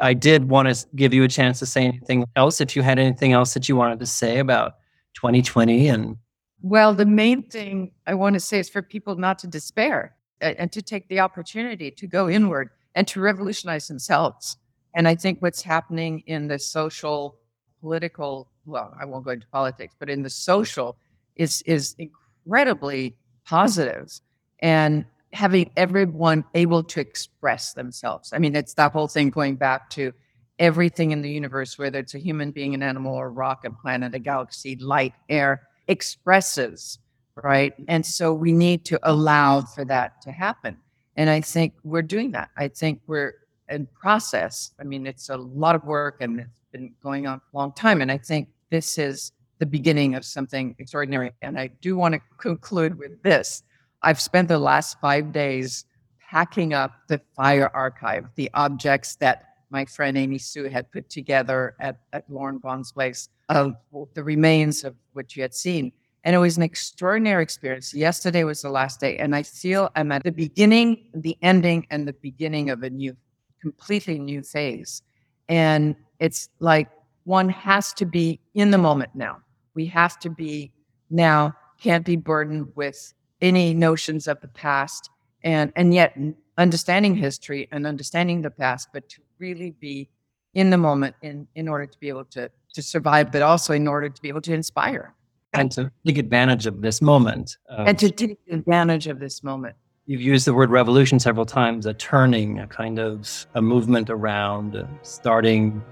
I 0.00 0.12
did 0.12 0.48
want 0.48 0.68
to 0.68 0.86
give 0.96 1.14
you 1.14 1.22
a 1.22 1.28
chance 1.28 1.60
to 1.60 1.66
say 1.66 1.84
anything 1.84 2.24
else. 2.34 2.60
If 2.60 2.74
you 2.74 2.82
had 2.82 2.98
anything 2.98 3.32
else 3.32 3.54
that 3.54 3.68
you 3.68 3.76
wanted 3.76 4.00
to 4.00 4.06
say 4.06 4.40
about 4.40 4.74
2020 5.14 5.88
and 5.88 6.16
well, 6.64 6.94
the 6.94 7.04
main 7.04 7.42
thing 7.42 7.92
I 8.06 8.14
want 8.14 8.32
to 8.32 8.40
say 8.40 8.58
is 8.58 8.70
for 8.70 8.80
people 8.80 9.16
not 9.16 9.38
to 9.40 9.46
despair 9.46 10.16
and 10.40 10.72
to 10.72 10.80
take 10.80 11.06
the 11.08 11.20
opportunity 11.20 11.90
to 11.90 12.06
go 12.06 12.30
inward 12.30 12.70
and 12.94 13.06
to 13.08 13.20
revolutionize 13.20 13.86
themselves. 13.86 14.56
And 14.94 15.06
I 15.06 15.14
think 15.14 15.42
what's 15.42 15.60
happening 15.60 16.22
in 16.26 16.48
the 16.48 16.58
social, 16.58 17.36
political, 17.82 18.50
well, 18.64 18.96
I 18.98 19.04
won't 19.04 19.26
go 19.26 19.32
into 19.32 19.46
politics, 19.48 19.94
but 19.98 20.08
in 20.08 20.22
the 20.22 20.30
social 20.30 20.96
is 21.36 21.60
is 21.66 21.96
incredibly 21.98 23.14
positive 23.44 24.18
and 24.60 25.04
having 25.34 25.70
everyone 25.76 26.44
able 26.54 26.82
to 26.84 26.98
express 26.98 27.74
themselves. 27.74 28.32
I 28.32 28.38
mean, 28.38 28.56
it's 28.56 28.72
that 28.74 28.92
whole 28.92 29.08
thing 29.08 29.28
going 29.28 29.56
back 29.56 29.90
to 29.90 30.14
everything 30.58 31.10
in 31.10 31.20
the 31.20 31.30
universe, 31.30 31.76
whether 31.76 31.98
it's 31.98 32.14
a 32.14 32.18
human 32.18 32.52
being, 32.52 32.72
an 32.72 32.82
animal, 32.82 33.14
or 33.14 33.26
a 33.26 33.30
rock, 33.30 33.66
a 33.66 33.70
planet, 33.70 34.14
a 34.14 34.18
galaxy, 34.18 34.76
light, 34.76 35.12
air, 35.28 35.68
expresses, 35.88 36.98
right? 37.42 37.74
And 37.88 38.04
so 38.04 38.32
we 38.32 38.52
need 38.52 38.84
to 38.86 38.98
allow 39.02 39.62
for 39.62 39.84
that 39.86 40.22
to 40.22 40.32
happen. 40.32 40.76
And 41.16 41.30
I 41.30 41.40
think 41.40 41.74
we're 41.84 42.02
doing 42.02 42.32
that. 42.32 42.50
I 42.56 42.68
think 42.68 43.00
we're 43.06 43.34
in 43.68 43.86
process. 43.86 44.72
I 44.80 44.84
mean, 44.84 45.06
it's 45.06 45.28
a 45.28 45.36
lot 45.36 45.74
of 45.74 45.84
work 45.84 46.16
and 46.20 46.40
it's 46.40 46.60
been 46.72 46.92
going 47.02 47.26
on 47.26 47.38
a 47.38 47.56
long 47.56 47.72
time. 47.72 48.02
And 48.02 48.10
I 48.10 48.18
think 48.18 48.48
this 48.70 48.98
is 48.98 49.32
the 49.58 49.66
beginning 49.66 50.14
of 50.14 50.24
something 50.24 50.74
extraordinary. 50.78 51.32
And 51.42 51.58
I 51.58 51.68
do 51.80 51.96
want 51.96 52.14
to 52.14 52.20
conclude 52.38 52.98
with 52.98 53.22
this. 53.22 53.62
I've 54.02 54.20
spent 54.20 54.48
the 54.48 54.58
last 54.58 55.00
five 55.00 55.32
days 55.32 55.84
packing 56.20 56.74
up 56.74 56.92
the 57.08 57.20
fire 57.36 57.70
archive, 57.74 58.26
the 58.34 58.50
objects 58.54 59.16
that 59.16 59.53
my 59.74 59.84
friend 59.84 60.16
Amy 60.16 60.38
Sue 60.38 60.68
had 60.68 60.90
put 60.92 61.10
together 61.10 61.74
at, 61.80 61.96
at 62.12 62.30
Lauren 62.30 62.58
Bon's 62.58 62.92
place 62.92 63.28
of 63.48 63.74
the 64.14 64.22
remains 64.22 64.84
of 64.84 64.94
what 65.14 65.34
you 65.34 65.42
had 65.42 65.52
seen. 65.52 65.90
And 66.22 66.36
it 66.36 66.38
was 66.38 66.56
an 66.56 66.62
extraordinary 66.62 67.42
experience. 67.42 67.92
Yesterday 67.92 68.44
was 68.44 68.62
the 68.62 68.70
last 68.70 69.00
day, 69.00 69.18
and 69.18 69.34
I 69.34 69.42
feel 69.42 69.90
I'm 69.96 70.12
at 70.12 70.22
the 70.22 70.30
beginning, 70.30 71.04
the 71.12 71.36
ending, 71.42 71.88
and 71.90 72.06
the 72.06 72.12
beginning 72.12 72.70
of 72.70 72.84
a 72.84 72.88
new, 72.88 73.16
completely 73.60 74.20
new 74.20 74.42
phase. 74.42 75.02
And 75.48 75.96
it's 76.20 76.48
like 76.60 76.88
one 77.24 77.48
has 77.48 77.92
to 77.94 78.06
be 78.06 78.38
in 78.54 78.70
the 78.70 78.78
moment 78.78 79.10
now. 79.14 79.38
We 79.74 79.86
have 79.86 80.20
to 80.20 80.30
be 80.30 80.72
now, 81.10 81.52
can't 81.80 82.06
be 82.06 82.16
burdened 82.16 82.68
with 82.76 83.12
any 83.42 83.74
notions 83.74 84.28
of 84.28 84.40
the 84.40 84.48
past 84.48 85.10
and 85.42 85.72
and 85.76 85.92
yet 85.92 86.16
understanding 86.56 87.14
history 87.16 87.68
and 87.72 87.86
understanding 87.86 88.42
the 88.42 88.50
past, 88.50 88.88
but 88.92 89.08
to 89.08 89.20
really 89.38 89.70
be 89.80 90.08
in 90.54 90.70
the 90.70 90.78
moment 90.78 91.14
in 91.22 91.46
in 91.54 91.68
order 91.68 91.86
to 91.86 91.98
be 91.98 92.08
able 92.08 92.24
to 92.26 92.50
to 92.74 92.82
survive, 92.82 93.30
but 93.32 93.42
also 93.42 93.72
in 93.72 93.86
order 93.88 94.08
to 94.08 94.22
be 94.22 94.28
able 94.28 94.40
to 94.42 94.52
inspire 94.52 95.14
and 95.52 95.70
to 95.72 95.90
take 96.04 96.18
advantage 96.18 96.66
of 96.66 96.82
this 96.82 97.00
moment. 97.00 97.56
and 97.68 97.98
to 97.98 98.10
take 98.10 98.38
advantage 98.50 99.06
of 99.06 99.20
this 99.20 99.42
moment. 99.44 99.76
You've 100.06 100.20
used 100.20 100.46
the 100.46 100.52
word 100.52 100.70
revolution 100.70 101.18
several 101.18 101.46
times, 101.46 101.86
a 101.86 101.94
turning, 101.94 102.58
a 102.58 102.66
kind 102.66 102.98
of 102.98 103.46
a 103.54 103.62
movement 103.62 104.10
around, 104.10 104.76
uh, 104.76 104.84
starting, 105.02 105.82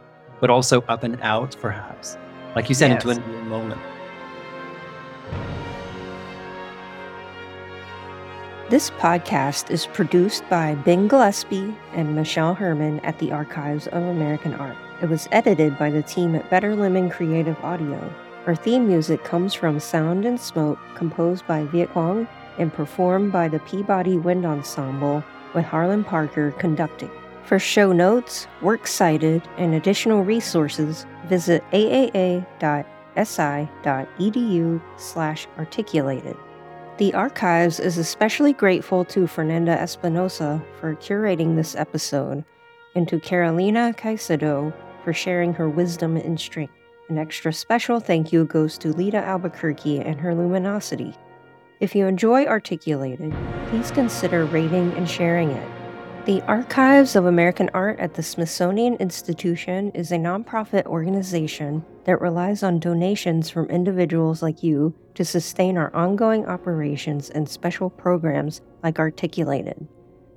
but 0.41 0.51
also 0.51 0.83
up 0.83 1.03
and 1.03 1.19
out, 1.23 1.57
perhaps. 1.61 2.19
Like 2.55 2.69
you 2.69 2.75
said, 2.75 2.91
Yes. 2.91 3.05
into 3.05 3.23
a 3.23 3.27
new 3.29 3.43
moment. 3.49 3.81
This 8.73 8.89
podcast 8.93 9.71
is 9.71 9.85
produced 9.85 10.49
by 10.49 10.75
Ben 10.77 11.07
Gillespie 11.07 11.77
and 11.93 12.15
Michelle 12.15 12.55
Herman 12.55 13.01
at 13.01 13.19
the 13.19 13.31
Archives 13.31 13.87
of 13.89 14.03
American 14.03 14.55
Art. 14.55 14.79
It 15.03 15.11
was 15.11 15.29
edited 15.31 15.79
by 15.79 15.91
the 15.91 16.01
team 16.01 16.35
at 16.35 16.49
Better 16.49 16.75
Lemon 16.75 17.11
Creative 17.11 17.63
Audio. 17.63 18.11
Our 18.47 18.55
theme 18.55 18.89
music 18.89 19.25
comes 19.25 19.53
from 19.53 19.79
Sound 19.79 20.25
and 20.25 20.41
Smoke, 20.41 20.79
composed 20.95 21.47
by 21.47 21.67
Viet 21.67 21.93
Cuong 21.93 22.27
and 22.57 22.73
performed 22.73 23.31
by 23.31 23.47
the 23.47 23.59
Peabody 23.59 24.17
Wind 24.17 24.47
Ensemble, 24.47 25.23
with 25.55 25.67
Harlan 25.67 26.03
Parker 26.03 26.53
conducting. 26.53 27.11
For 27.45 27.59
show 27.59 27.93
notes, 27.93 28.47
works 28.63 28.91
cited, 28.91 29.43
and 29.59 29.75
additional 29.75 30.25
resources, 30.25 31.05
visit 31.27 31.63
aaa.si.edu 31.73 32.87
slash 34.97 35.47
articulated. 35.59 36.39
The 36.99 37.15
Archives 37.15 37.81
is 37.81 37.97
especially 37.97 38.53
grateful 38.53 39.03
to 39.07 39.27
Fernanda 39.27 39.73
Espinosa 39.73 40.63
for 40.79 40.95
curating 40.97 41.57
this 41.57 41.75
episode 41.75 42.45
and 42.95 43.09
to 43.09 43.19
Carolina 43.19 43.95
Caycedo 43.97 44.75
for 45.03 45.15
sharing 45.15 45.55
her 45.55 45.71
wisdom 45.71 46.19
and 46.19 46.39
strength. 46.39 46.75
An 47.09 47.17
extra 47.17 47.51
special 47.51 47.99
thank 47.99 48.31
you 48.31 48.45
goes 48.45 48.77
to 48.77 48.93
Lita 48.93 49.17
Albuquerque 49.17 50.01
and 50.01 50.21
her 50.21 50.35
luminosity. 50.35 51.15
If 51.81 51.95
you 51.95 52.07
enjoy 52.07 52.45
Articulated, 52.45 53.35
please 53.69 53.91
consider 53.91 54.45
rating 54.45 54.93
and 54.93 55.09
sharing 55.09 55.51
it. 55.51 55.69
The 56.27 56.43
Archives 56.43 57.17
of 57.17 57.25
American 57.25 57.71
Art 57.73 57.99
at 58.01 58.15
the 58.15 58.23
Smithsonian 58.23 58.97
Institution 58.97 59.93
is 59.93 60.13
a 60.13 60.17
nonprofit 60.17 60.85
organization 60.85 61.87
that 62.05 62.21
relies 62.21 62.63
on 62.63 62.79
donations 62.79 63.49
from 63.49 63.71
individuals 63.71 64.43
like 64.43 64.63
you 64.63 64.95
to 65.14 65.25
sustain 65.25 65.77
our 65.77 65.94
ongoing 65.94 66.46
operations 66.46 67.31
and 67.31 67.48
special 67.48 67.90
programs 67.90 68.61
like 68.83 68.98
Articulated. 68.98 69.87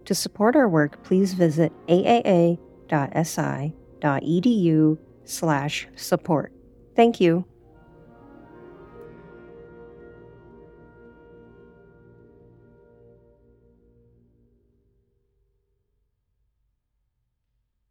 To 0.05 0.15
support 0.15 0.55
our 0.55 0.69
work, 0.69 1.03
please 1.03 1.33
visit 1.33 1.73
aaa.si.edu 1.87 2.57
slash 5.23 5.87
support. 5.95 6.53
Thank 6.95 7.19
you. 7.19 7.45